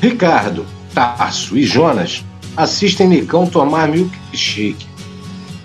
[0.00, 2.24] Ricardo, Tarso e Jonas
[2.56, 4.86] assistem Nicão tomar milkshake.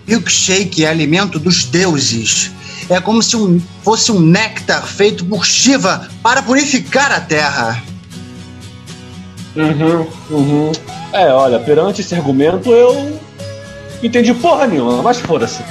[0.08, 2.52] Milkshake é alimento dos deuses.
[2.90, 7.84] É como se um, fosse um néctar feito por Shiva para purificar a terra.
[9.56, 10.72] Uhum, uhum.
[11.14, 13.20] É, olha, perante esse argumento eu
[14.06, 15.64] entendi porra nenhuma, mas foda-se.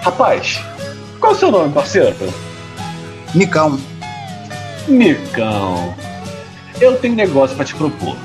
[0.00, 0.60] Rapaz,
[1.20, 2.14] qual é o seu nome, parceiro?
[3.34, 3.78] Nicão.
[4.88, 5.94] Nicão.
[6.80, 8.16] Eu tenho negócio para te propor.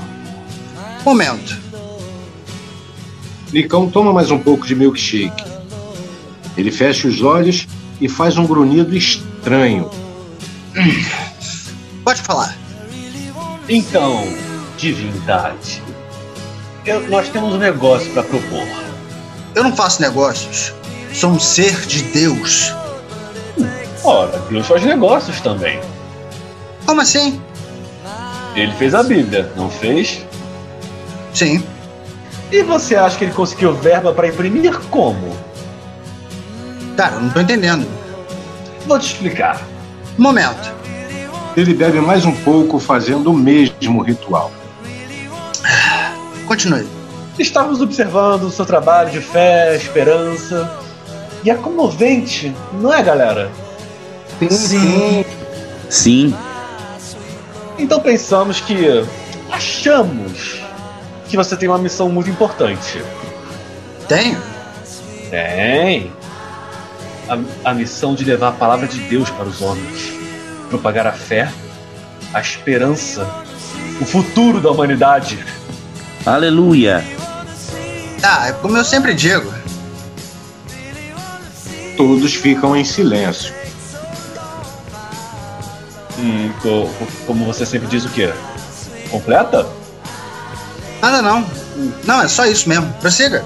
[1.05, 1.57] Momento.
[3.53, 5.43] Nicão toma mais um pouco de milkshake.
[6.57, 7.67] Ele fecha os olhos
[8.01, 9.89] e faz um grunhido estranho.
[12.03, 12.55] Pode falar.
[13.69, 14.23] Então,
[14.77, 15.81] divindade,
[16.85, 18.65] eu- nós temos um negócio para propor.
[19.57, 20.71] Eu não faço negócios.
[21.11, 22.71] Sou um ser de Deus.
[24.03, 25.81] Ora, Deus faz negócios também.
[26.85, 27.41] Como assim?
[28.55, 30.23] Ele fez a Bíblia, não fez?
[31.33, 31.63] Sim.
[32.51, 35.35] E você acha que ele conseguiu verba para imprimir como?
[36.95, 37.87] Cara, eu não tô entendendo.
[38.85, 39.59] Vou te explicar.
[40.19, 40.71] Momento.
[41.55, 44.51] Ele bebe mais um pouco, fazendo o mesmo ritual.
[46.45, 46.96] Continue.
[47.39, 50.79] Estávamos observando o seu trabalho de fé, esperança.
[51.43, 53.51] E é comovente, não é, galera?
[54.49, 55.23] Sim.
[55.89, 56.35] Sim.
[57.77, 59.05] Então pensamos que.
[59.51, 60.61] Achamos
[61.29, 63.01] que você tem uma missão muito importante.
[64.07, 64.41] Tenho?
[65.29, 66.11] Tem.
[67.29, 70.13] A, a missão de levar a palavra de Deus para os homens.
[70.69, 71.51] Propagar a fé,
[72.33, 73.27] a esperança,
[74.01, 75.39] o futuro da humanidade.
[76.25, 77.16] Aleluia.
[78.23, 79.53] Ah, é como eu sempre digo.
[81.95, 83.53] Todos ficam em silêncio.
[86.19, 86.89] Hum, co-
[87.25, 88.31] como você sempre diz o quê?
[89.09, 89.67] Completa?
[91.01, 91.45] Nada não.
[92.03, 92.91] Não, é só isso mesmo.
[92.99, 93.45] Prossiga.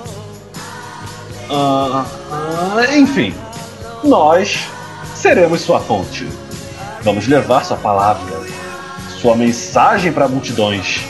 [1.50, 3.36] Ah, ah, enfim,
[4.04, 4.60] nós
[5.16, 6.28] seremos sua ponte.
[7.04, 8.22] Vamos levar sua palavra,
[9.22, 11.02] sua mensagem para multidões.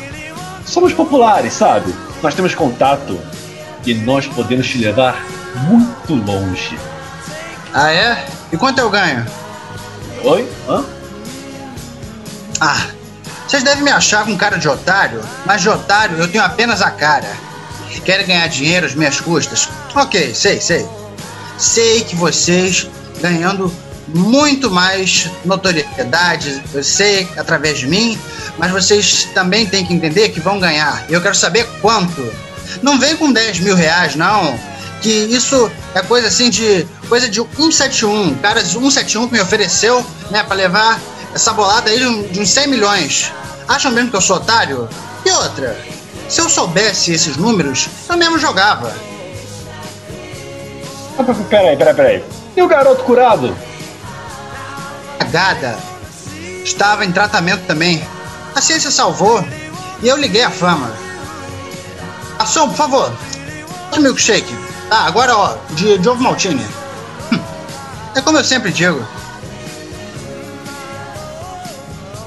[0.65, 1.93] Somos populares, sabe?
[2.23, 3.19] Nós temos contato
[3.85, 5.25] e nós podemos te levar
[5.67, 6.77] muito longe.
[7.73, 8.25] Ah, é?
[8.51, 9.25] E quanto eu ganho?
[10.23, 10.47] Oi?
[10.67, 10.83] Hã?
[12.59, 12.87] Ah,
[13.47, 16.91] vocês devem me achar com cara de otário, mas de otário eu tenho apenas a
[16.91, 17.29] cara.
[18.05, 19.67] Querem ganhar dinheiro às minhas custas?
[19.93, 20.87] Ok, sei, sei.
[21.57, 22.87] Sei que vocês
[23.21, 23.71] ganhando
[24.07, 28.17] muito mais notoriedade, eu sei através de mim,
[28.57, 31.05] mas vocês também têm que entender que vão ganhar.
[31.09, 32.21] E eu quero saber quanto.
[32.81, 34.57] Não vem com 10 mil reais, não.
[35.01, 36.87] Que isso é coisa assim de.
[37.09, 38.31] coisa de 171.
[38.31, 40.99] O cara de 171 que me ofereceu, né, pra levar
[41.33, 43.31] essa bolada aí de uns 100 milhões.
[43.67, 44.87] Acham mesmo que eu sou otário?
[45.25, 45.77] E outra,
[46.27, 48.93] se eu soubesse esses números, eu mesmo jogava.
[51.17, 52.23] Ah, Peraí, peraí, peraí.
[52.55, 53.55] E o garoto curado?
[55.19, 55.77] A gada
[56.63, 58.03] estava em tratamento também.
[58.55, 59.43] A ciência salvou
[60.01, 60.91] e eu liguei a fama.
[62.41, 63.13] Garçom, por favor,
[63.99, 64.51] milkshake.
[64.89, 66.65] Tá, agora ó, de, ovo maltine.
[67.31, 67.39] Hum,
[68.15, 69.05] É como eu sempre digo.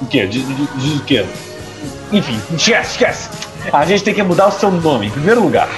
[0.01, 0.25] O quê?
[0.29, 1.27] De, de- de quê?
[2.13, 3.29] Enfim, esquece, esquece.
[3.73, 5.69] A gente tem que mudar o seu nome, em primeiro lugar.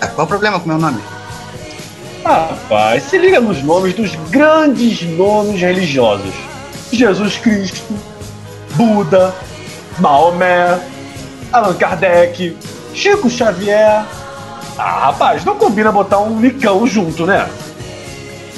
[0.00, 1.00] Ah, Qual o problema com o meu nome?
[2.24, 6.34] Rapaz, se liga nos nomes dos grandes nomes religiosos:
[6.92, 7.80] Jesus Cristo,
[8.74, 9.32] Buda,
[10.00, 10.80] Maomé,
[11.52, 12.56] Allan Kardec,
[12.94, 14.04] Chico Xavier.
[14.78, 17.48] Ah, rapaz, não combina botar um Nicão junto, né?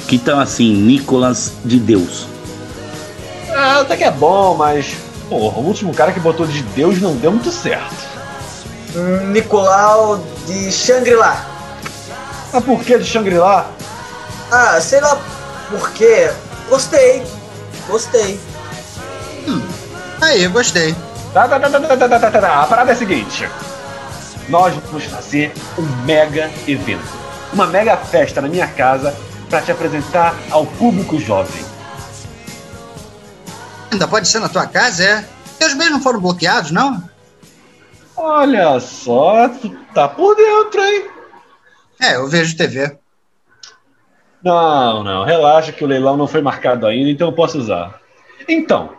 [0.07, 2.25] Que tal assim, Nicolas de Deus?
[3.55, 4.95] Ah, até que é bom, mas.
[5.29, 7.95] Porra, o último cara que botou de Deus não deu muito certo.
[9.31, 11.45] Nicolau de Shangri-La.
[12.51, 13.69] Mas por que de Shangri-La?
[14.51, 15.19] Ah, sei lá
[15.69, 16.31] por quê.
[16.67, 17.23] Gostei.
[17.87, 18.39] Gostei.
[20.21, 20.95] Aí, eu gostei.
[21.33, 23.47] Tá, tá, tá, a parada é a seguinte:
[24.49, 27.03] nós vamos fazer um mega evento,
[27.53, 29.15] uma mega festa na minha casa
[29.47, 31.63] para te apresentar ao público jovem.
[33.91, 35.25] Ainda pode ser na tua casa, é?
[35.57, 37.03] Teus meios não foram bloqueados, não?
[38.15, 41.05] Olha só, tu tá por dentro, hein?
[42.01, 42.97] É, eu vejo TV.
[44.43, 47.99] Não, não, relaxa que o leilão não foi marcado ainda, então eu posso usar.
[48.47, 48.98] Então,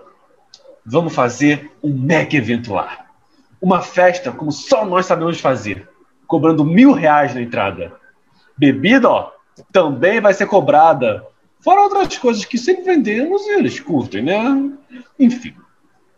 [0.85, 3.07] vamos fazer um mega evento lá.
[3.61, 5.89] Uma festa como só nós sabemos fazer,
[6.27, 7.93] cobrando mil reais na entrada.
[8.57, 9.33] Bebida, ó,
[9.73, 11.27] também vai ser cobrada.
[11.63, 14.71] Fora outras coisas que sempre vendemos e eles curtem, né?
[15.19, 15.55] Enfim,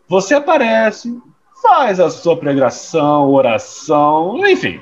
[0.07, 1.21] você aparece,
[1.61, 4.81] faz a sua pregação, oração, enfim,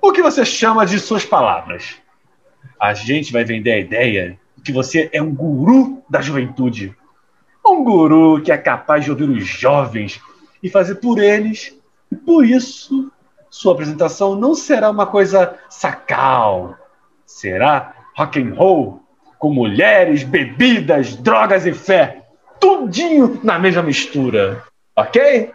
[0.00, 1.96] o que você chama de suas palavras.
[2.78, 6.94] A gente vai vender a ideia de que você é um guru da juventude.
[7.72, 10.20] Um guru que é capaz de ouvir os jovens
[10.62, 11.74] e fazer por eles.
[12.10, 13.10] E por isso,
[13.50, 16.76] sua apresentação não será uma coisa sacal.
[17.24, 19.02] Será rock and roll,
[19.38, 22.26] com mulheres, bebidas, drogas e fé.
[22.60, 24.62] Tudinho na mesma mistura.
[24.94, 25.52] Ok?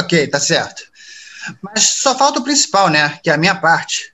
[0.00, 0.82] Ok, tá certo.
[1.62, 3.18] Mas só falta o principal, né?
[3.22, 4.12] Que é a minha parte.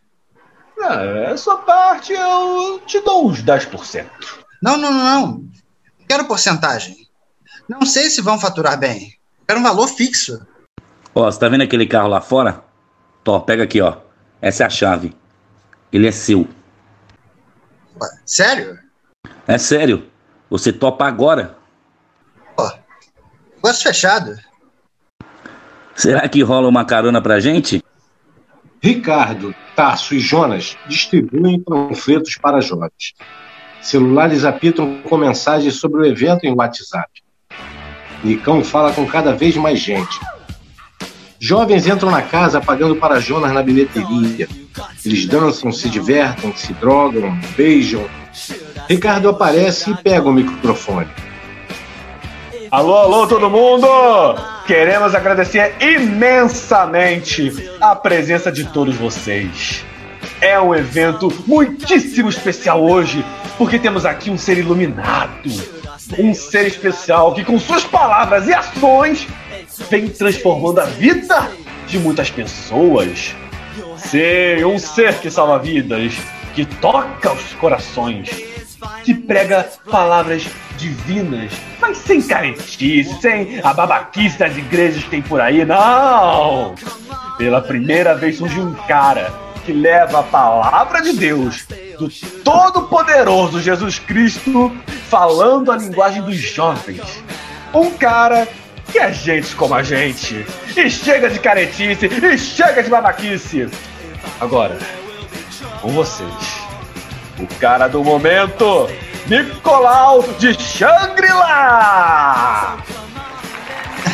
[0.80, 4.06] Ah, a sua parte eu te dou uns 10%.
[4.62, 5.47] Não, não, não, não.
[6.08, 7.08] Quero porcentagem.
[7.68, 9.14] Não sei se vão faturar bem.
[9.46, 10.40] Quero um valor fixo.
[11.14, 12.64] Ó, você tá vendo aquele carro lá fora?
[13.22, 13.98] Tó, pega aqui, ó.
[14.40, 15.14] Essa é a chave.
[15.92, 16.48] Ele é seu.
[18.24, 18.78] Sério?
[19.46, 20.08] É sério.
[20.48, 21.58] Você topa agora.
[22.56, 22.70] Ó,
[23.56, 24.36] negócio fechado.
[25.94, 27.82] Será que rola uma carona pra gente?
[28.80, 33.14] Ricardo, Tasso e Jonas distribuem panfletos para jovens.
[33.80, 37.08] Celulares apitam com mensagens sobre o evento em WhatsApp.
[38.22, 40.18] Nicão fala com cada vez mais gente.
[41.40, 44.48] Jovens entram na casa pagando para Jonas na bilheteria.
[45.04, 48.04] Eles dançam, se divertem, se drogam, beijam.
[48.88, 51.08] Ricardo aparece e pega o microfone.
[52.70, 53.86] Alô, alô, todo mundo!
[54.66, 59.84] Queremos agradecer imensamente a presença de todos vocês.
[60.40, 63.24] É um evento muitíssimo especial hoje,
[63.56, 65.50] porque temos aqui um ser iluminado,
[66.16, 69.26] um ser especial que, com suas palavras e ações,
[69.90, 71.50] vem transformando a vida
[71.88, 73.34] de muitas pessoas.
[73.96, 76.14] Sim, um ser que salva vidas,
[76.54, 78.30] que toca os corações,
[79.04, 80.46] que prega palavras
[80.76, 86.76] divinas, mas sem caretice, sem a babaquice das igrejas que tem por aí, não!
[87.36, 91.66] Pela primeira vez surge um cara que leva a palavra de Deus,
[91.98, 92.08] do
[92.42, 94.74] Todo-Poderoso Jesus Cristo,
[95.10, 97.22] falando a linguagem dos jovens.
[97.74, 98.48] Um cara
[98.90, 100.46] que é gente como a gente.
[100.74, 103.68] E chega de caretice, e chega de babaquice.
[104.40, 104.78] Agora,
[105.82, 106.32] com vocês,
[107.38, 108.88] o cara do momento,
[109.26, 111.18] Nicolau de Shangri-La!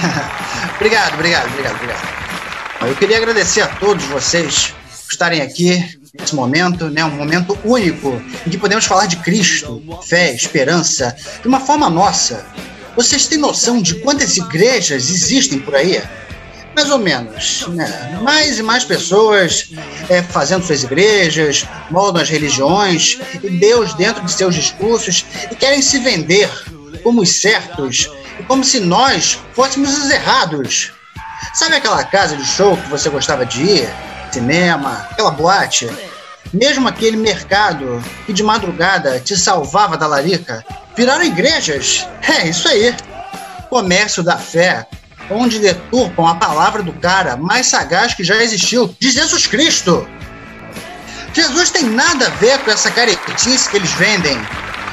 [0.75, 2.09] obrigado, obrigado, obrigado, obrigado.
[2.89, 4.75] Eu queria agradecer a todos vocês
[5.15, 10.33] estarem aqui nesse momento, né, um momento único em que podemos falar de Cristo, fé,
[10.33, 12.47] esperança, de uma forma nossa.
[12.95, 16.01] Vocês têm noção de quantas igrejas existem por aí?
[16.77, 18.19] Mais ou menos, né?
[18.23, 19.71] Mais e mais pessoas
[20.09, 25.81] é, fazendo suas igrejas, moldam as religiões e Deus dentro de seus discursos e querem
[25.81, 26.51] se vender
[27.03, 30.93] como os certos e como se nós fôssemos os errados.
[31.55, 34.14] Sabe aquela casa de show que você gostava de ir?
[34.35, 35.89] Cinema, aquela boate?
[36.53, 40.65] Mesmo aquele mercado que de madrugada te salvava da larica?
[40.97, 42.05] Viraram igrejas?
[42.21, 42.93] É isso aí.
[43.71, 44.89] Comércio da fé,
[45.31, 50.05] onde deturpam a palavra do cara mais sagaz que já existiu, de Jesus Cristo.
[51.33, 54.37] Jesus tem nada a ver com essa caretice que eles vendem,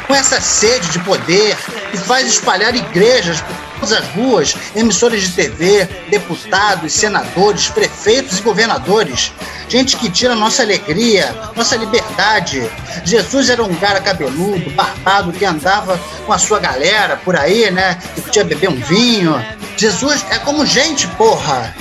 [0.06, 1.58] com essa sede de poder
[1.90, 8.42] que faz espalhar igrejas por todas as ruas, emissoras de TV, deputados, senadores, prefeitos e
[8.44, 9.34] governadores.
[9.68, 12.70] Gente que tira nossa alegria, nossa liberdade.
[13.04, 17.98] Jesus era um cara cabeludo, barbado, que andava com a sua galera por aí, né?
[18.14, 19.44] Que podia beber um vinho.
[19.76, 21.76] Jesus é como gente, porra.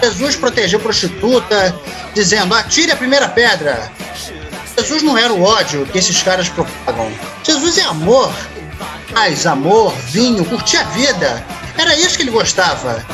[0.00, 1.74] Jesus protegeu prostituta,
[2.14, 3.90] dizendo: atire a primeira pedra.
[4.76, 7.10] Jesus não era o ódio que esses caras propagam.
[7.42, 8.32] Jesus é amor.
[9.12, 11.44] Paz, amor, vinho, curtir a vida.
[11.76, 13.04] Era isso que ele gostava.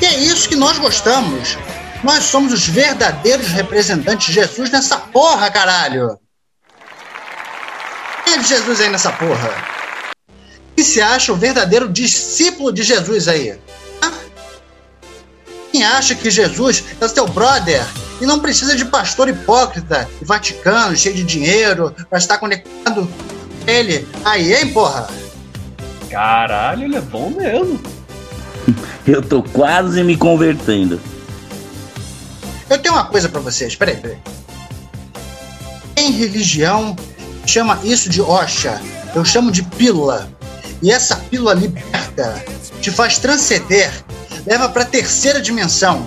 [0.00, 1.56] E é isso que nós gostamos.
[2.02, 6.18] Nós somos os verdadeiros representantes de Jesus nessa porra, caralho.
[8.24, 9.50] Quem é de Jesus aí nessa porra?
[10.76, 13.58] Quem se acha o verdadeiro discípulo de Jesus aí?
[15.70, 17.84] Quem acha que Jesus é o teu brother
[18.20, 23.10] e não precisa de pastor hipócrita e Vaticano cheio de dinheiro para estar conectado
[23.66, 25.08] ele aí, hein, porra?
[26.10, 27.80] Caralho, ele é bom mesmo.
[29.06, 31.00] Eu tô quase me convertendo.
[32.68, 34.18] Eu tenho uma coisa para vocês, peraí, peraí.
[35.96, 36.96] Em religião,
[37.46, 38.80] chama isso de Osha.
[39.14, 40.28] Eu chamo de pílula.
[40.82, 42.42] E essa pílula liberta.
[42.80, 43.90] te faz transcender,
[44.46, 46.06] leva para a terceira dimensão.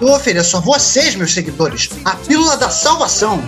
[0.00, 3.42] Eu ofereço a vocês, meus seguidores, a pílula da salvação.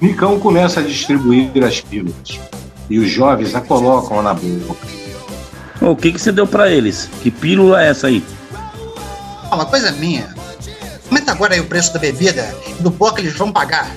[0.00, 2.38] Nicão começa a distribuir as pílulas
[2.88, 4.86] e os jovens a colocam na boca.
[5.80, 7.08] O que, que você deu para eles?
[7.22, 8.22] Que pílula é essa aí?
[9.52, 10.34] Uma coisa minha.
[11.06, 13.90] Aumenta agora aí o preço da bebida e do pó que eles vão pagar.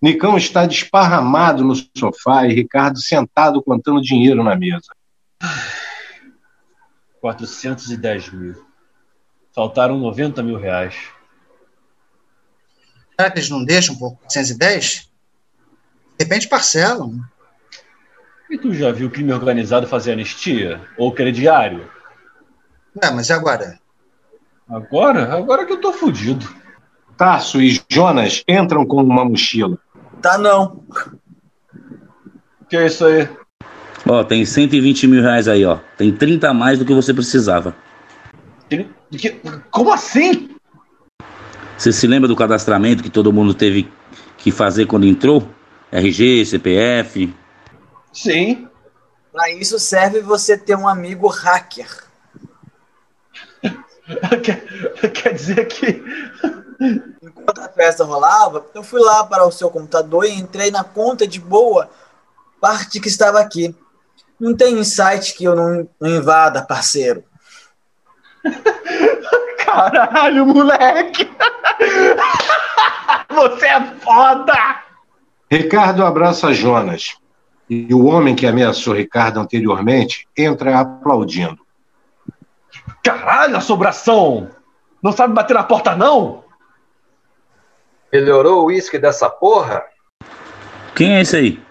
[0.00, 4.86] Nicão está desparramado no sofá e Ricardo sentado contando dinheiro na mesa.
[7.20, 8.64] 410 mil.
[9.54, 10.94] Faltaram 90 mil reais.
[13.20, 15.10] Será que eles não deixam por 410?
[16.16, 17.18] De repente parcelam.
[18.48, 20.80] E tu já viu crime organizado fazer anistia?
[20.96, 21.90] Ou crediário?
[23.02, 23.78] É, mas e agora?
[24.68, 25.34] Agora?
[25.34, 26.48] Agora que eu tô fudido.
[27.16, 29.76] Tarso e Jonas entram com uma mochila.
[30.22, 30.84] Tá não.
[32.68, 33.28] Que é isso aí?
[34.06, 35.80] Ó, tem 120 mil reais aí, ó.
[35.96, 37.74] Tem 30 a mais do que você precisava.
[39.72, 40.50] Como assim?
[41.78, 43.88] Você se lembra do cadastramento que todo mundo teve
[44.36, 45.48] que fazer quando entrou?
[45.92, 47.32] RG, CPF?
[48.12, 48.68] Sim.
[49.32, 52.04] Pra isso serve você ter um amigo hacker.
[54.42, 56.02] quer, quer dizer que.
[57.22, 61.28] Enquanto a festa rolava, eu fui lá para o seu computador e entrei na conta
[61.28, 61.88] de boa
[62.60, 63.72] parte que estava aqui.
[64.38, 67.22] Não tem insight que eu não invada, parceiro.
[69.64, 71.28] Caralho, moleque!
[73.30, 74.82] Você é foda!
[75.50, 77.16] Ricardo abraça Jonas.
[77.68, 81.58] E o homem que ameaçou Ricardo anteriormente entra aplaudindo.
[83.02, 84.50] Caralho, assobração!
[85.02, 86.44] Não sabe bater na porta, não?
[88.12, 89.84] Melhorou o uísque dessa porra?
[90.94, 91.62] Quem é esse aí?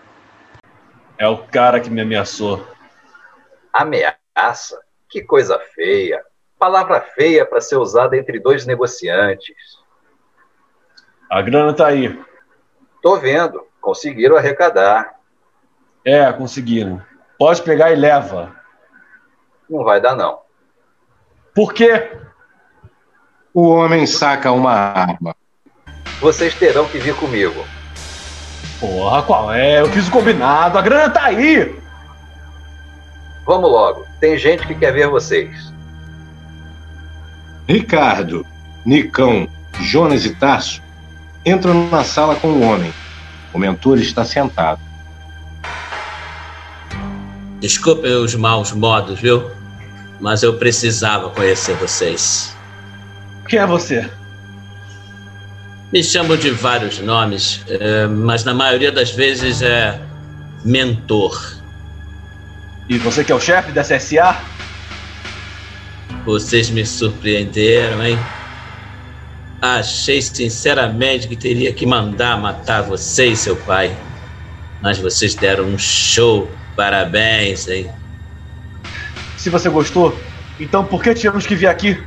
[1.18, 2.66] É o cara que me ameaçou.
[3.74, 4.80] Ameaça?
[5.10, 6.24] Que coisa feia.
[6.60, 9.56] Palavra feia para ser usada entre dois negociantes.
[11.30, 12.20] A grana tá aí.
[13.02, 13.64] Tô vendo.
[13.82, 15.16] Conseguiram arrecadar.
[16.06, 17.02] É, conseguiram.
[17.38, 18.56] Pode pegar e leva.
[19.70, 20.40] Não vai dar, não.
[21.54, 22.12] Por quê?
[23.54, 25.36] O homem saca uma arma.
[26.20, 27.66] Vocês terão que vir comigo.
[28.80, 29.82] Porra, qual é?
[29.82, 31.80] Eu fiz o combinado, a grana tá aí!
[33.44, 35.74] Vamos logo, tem gente que quer ver vocês.
[37.68, 38.46] Ricardo,
[38.86, 39.48] Nicão,
[39.80, 40.82] Jonas e Tarso
[41.48, 42.94] entram na sala com o homem.
[43.54, 44.80] O mentor está sentado.
[47.60, 49.50] Desculpem os maus modos, viu?
[50.20, 52.56] Mas eu precisava conhecer vocês.
[53.48, 54.10] Quem é você?
[55.92, 60.00] Me chamo de vários nomes, é, mas na maioria das vezes é
[60.66, 61.56] mentor.
[62.90, 64.42] E você que é o chefe dessa SA?
[66.26, 68.20] Vocês me surpreenderam, hein?
[69.62, 73.96] Achei sinceramente que teria que mandar matar você e seu pai.
[74.82, 76.50] Mas vocês deram um show.
[76.76, 77.90] Parabéns, hein?
[79.36, 80.18] Se você gostou,
[80.60, 81.98] então por que tínhamos que vir aqui?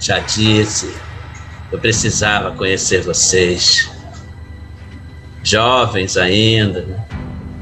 [0.00, 0.92] Já disse.
[1.70, 3.90] Eu precisava conhecer vocês.
[5.42, 7.04] Jovens ainda, né?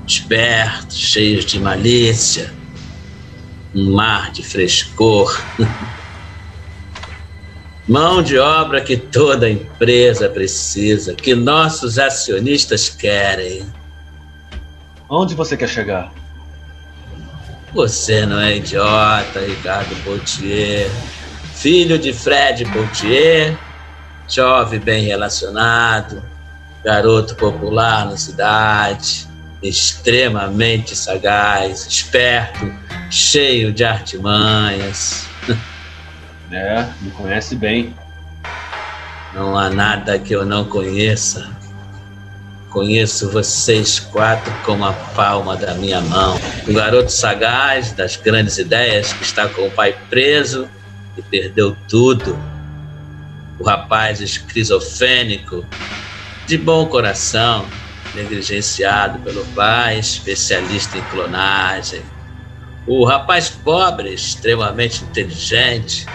[0.06, 2.52] espertos, cheios de malícia,
[3.74, 5.40] um mar de frescor.
[7.92, 13.70] Mão de obra que toda empresa precisa, que nossos acionistas querem.
[15.10, 16.10] Onde você quer chegar?
[17.74, 20.90] Você não é idiota, Ricardo Poutier.
[21.54, 23.58] Filho de Fred Poutier,
[24.26, 26.22] jovem bem relacionado,
[26.82, 29.28] garoto popular na cidade,
[29.62, 32.72] extremamente sagaz, esperto,
[33.10, 35.30] cheio de artimanhas.
[36.52, 37.96] É, me conhece bem.
[39.34, 41.50] Não há nada que eu não conheça.
[42.68, 46.38] Conheço vocês quatro como a palma da minha mão.
[46.68, 50.68] Um garoto sagaz, das grandes ideias, que está com o pai preso
[51.16, 52.38] e perdeu tudo.
[53.58, 55.64] O rapaz esquizofrênico,
[56.46, 57.66] de bom coração,
[58.14, 62.02] negligenciado pelo pai, especialista em clonagem.
[62.86, 66.06] O rapaz pobre, extremamente inteligente,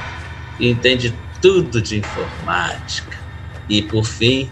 [0.59, 3.17] entende tudo de informática.
[3.69, 4.49] E, por fim,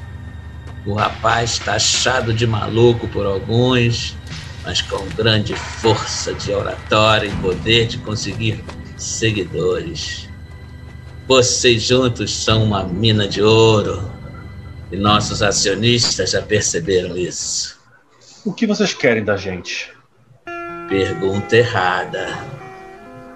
[0.85, 4.15] o rapaz taxado de maluco por alguns,
[4.63, 8.63] mas com grande força de oratória e poder de conseguir
[8.97, 10.29] seguidores.
[11.27, 14.11] Vocês juntos são uma mina de ouro
[14.91, 17.79] e nossos acionistas já perceberam isso.
[18.45, 19.91] O que vocês querem da gente?
[20.87, 22.27] Pergunta errada.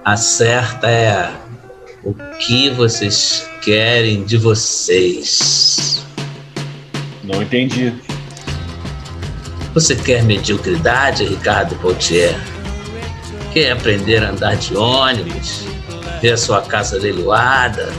[0.05, 1.33] A certa é
[2.03, 6.05] o que vocês querem de vocês.
[7.23, 7.93] Não entendi.
[9.73, 12.35] Você quer mediocridade, Ricardo Poutier?
[13.53, 15.63] Quer aprender a andar de ônibus?
[16.21, 17.91] Ver a sua casa leiloada?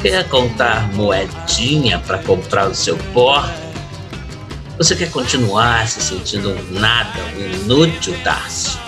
[0.00, 3.44] Quer contar moedinha para comprar o seu pó?
[4.78, 8.81] Você quer continuar se sentindo um nada, um inútil, Tarso?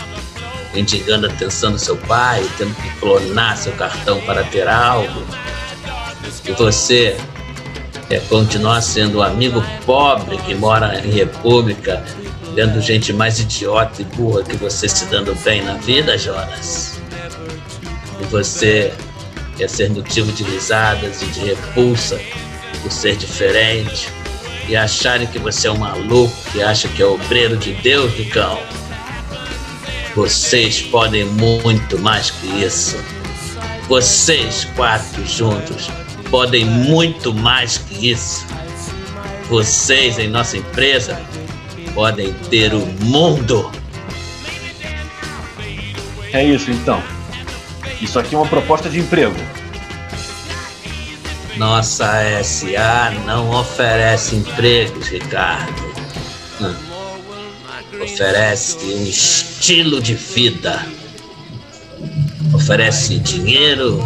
[0.75, 5.25] Mendigando a atenção do seu pai, tendo que clonar seu cartão para ter algo?
[6.47, 7.17] E você
[8.09, 12.05] quer continuar sendo o amigo pobre que mora em república,
[12.55, 16.99] vendo gente mais idiota e burra que você se dando bem na vida, Jonas?
[18.21, 18.93] E você
[19.57, 22.21] quer ser motivo de risadas e de repulsa
[22.83, 24.09] por ser diferente
[24.69, 28.59] e acharem que você é um maluco que acha que é obreiro de Deus, Ricão?
[30.15, 32.97] Vocês podem muito mais que isso.
[33.89, 35.89] Vocês quatro juntos
[36.31, 38.47] podem muito mais que isso.
[39.49, 41.21] Vocês em nossa empresa
[41.95, 43.71] podem ter o mundo.
[46.33, 47.03] É isso então.
[48.01, 49.37] Isso aqui é uma proposta de emprego.
[51.57, 55.95] Nossa SA não oferece empregos, Ricardo.
[56.61, 56.75] Hum.
[58.03, 60.87] Oferece um estilo de vida.
[62.53, 63.99] Oferece dinheiro,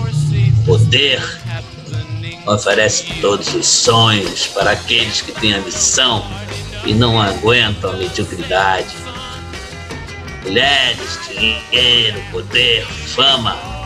[0.64, 1.22] poder.
[2.46, 6.24] Oferece todos os sonhos para aqueles que têm a missão
[6.84, 8.94] e não aguentam a mediocridade.
[10.44, 13.78] Mulheres, dinheiro, poder, fama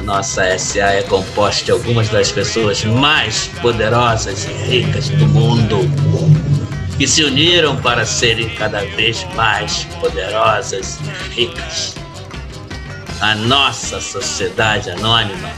[0.00, 5.76] a nossa SA é composta de algumas das pessoas mais poderosas e ricas do mundo,
[7.00, 11.94] que se uniram para serem cada vez mais poderosas e ricas.
[13.22, 15.48] A nossa sociedade anônima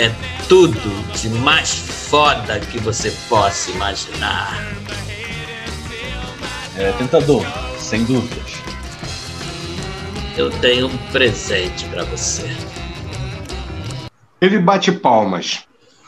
[0.00, 0.10] é
[0.48, 4.52] tudo de mais foda que você possa imaginar.
[6.76, 7.46] É tentador,
[7.78, 8.60] sem dúvidas.
[10.36, 12.50] Eu tenho um presente para você.
[14.40, 15.62] Ele bate palmas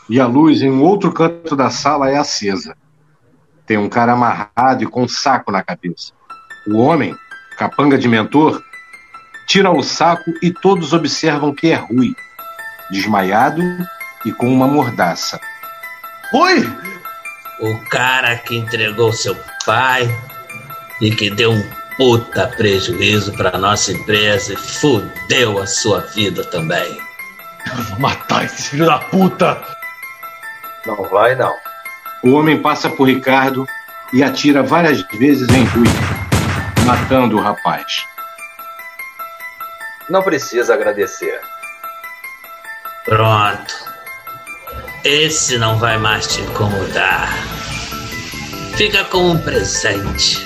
[0.09, 2.75] e a luz em um outro canto da sala é acesa.
[3.65, 6.11] Tem um cara amarrado e com um saco na cabeça.
[6.67, 7.15] O homem,
[7.57, 8.61] capanga de mentor,
[9.47, 12.15] tira o saco e todos observam que é Rui,
[12.89, 13.61] desmaiado
[14.25, 15.39] e com uma mordaça.
[16.31, 16.63] Rui!
[17.59, 20.07] O cara que entregou seu pai
[20.99, 26.99] e que deu um puta prejuízo para nossa empresa e fudeu a sua vida também.
[27.67, 29.61] Eu vou matar esse filho da puta!
[30.85, 31.53] Não vai, não.
[32.23, 33.67] O homem passa por Ricardo
[34.13, 35.87] e atira várias vezes em Rui,
[36.85, 38.05] matando o rapaz.
[40.09, 41.41] Não precisa agradecer.
[43.03, 43.73] Pronto.
[45.03, 47.27] Esse não vai mais te incomodar.
[48.77, 50.37] Fica como um presente.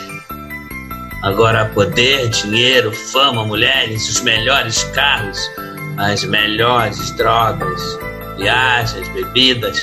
[1.22, 5.40] Agora, poder, dinheiro, fama, mulheres, os melhores carros,
[5.98, 8.00] as melhores drogas,
[8.36, 9.80] viagens, bebidas,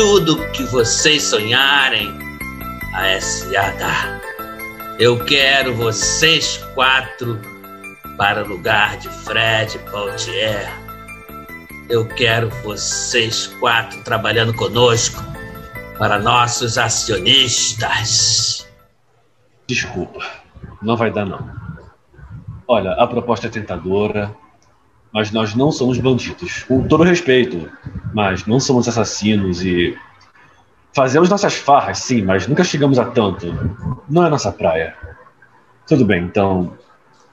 [0.00, 2.08] tudo que vocês sonharem,
[2.94, 4.18] a SA dá.
[4.98, 7.38] Eu quero vocês quatro
[8.16, 10.72] para o lugar de Fred Pautier.
[11.90, 15.22] Eu quero vocês quatro trabalhando conosco
[15.98, 18.66] para nossos acionistas.
[19.66, 20.24] Desculpa,
[20.80, 21.46] não vai dar não.
[22.66, 24.34] Olha, a proposta é tentadora,
[25.12, 26.64] mas nós não somos bandidos.
[26.64, 27.70] Com todo respeito,
[28.14, 29.98] mas não somos assassinos e.
[30.92, 33.46] Fazemos nossas farras, sim, mas nunca chegamos a tanto.
[34.08, 34.96] Não é nossa praia.
[35.86, 36.76] Tudo bem, então.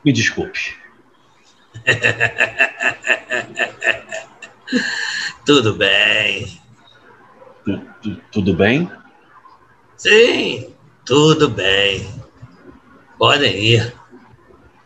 [0.06, 0.76] Me desculpe.
[5.46, 6.60] tudo bem.
[7.66, 8.90] Tu, tu, tudo bem?
[9.98, 10.74] Sim,
[11.04, 12.08] tudo bem.
[13.18, 13.94] Podem ir.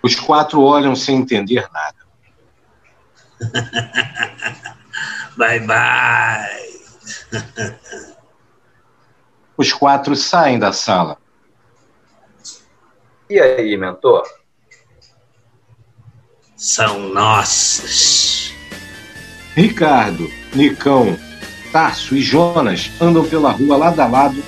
[0.01, 2.00] Os quatro olham sem entender nada.
[5.37, 6.71] bye bye.
[9.57, 11.17] Os quatro saem da sala.
[13.29, 14.23] E aí, mentor?
[16.55, 18.53] São nossos.
[19.55, 21.17] Ricardo, Nicão,
[21.71, 24.43] Tarso e Jonas andam pela rua lado a lado,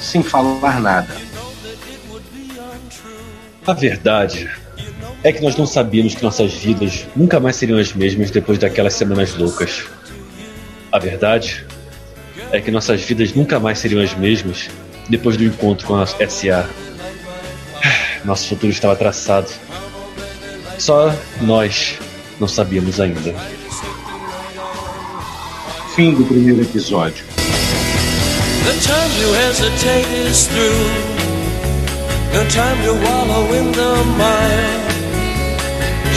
[0.00, 1.14] sem falar nada.
[3.66, 4.65] A verdade
[5.22, 8.94] é que nós não sabíamos que nossas vidas nunca mais seriam as mesmas depois daquelas
[8.94, 9.84] semanas loucas.
[10.92, 11.66] A verdade
[12.52, 14.68] é que nossas vidas nunca mais seriam as mesmas
[15.08, 16.68] depois do encontro com a SA.
[18.24, 19.48] Nosso futuro estava traçado
[20.78, 21.98] Só nós
[22.38, 23.34] não sabíamos ainda.
[25.94, 27.24] Fim do primeiro episódio.
[28.64, 31.16] The time to hesitate is through.
[32.34, 34.85] No time to wallow in the mire.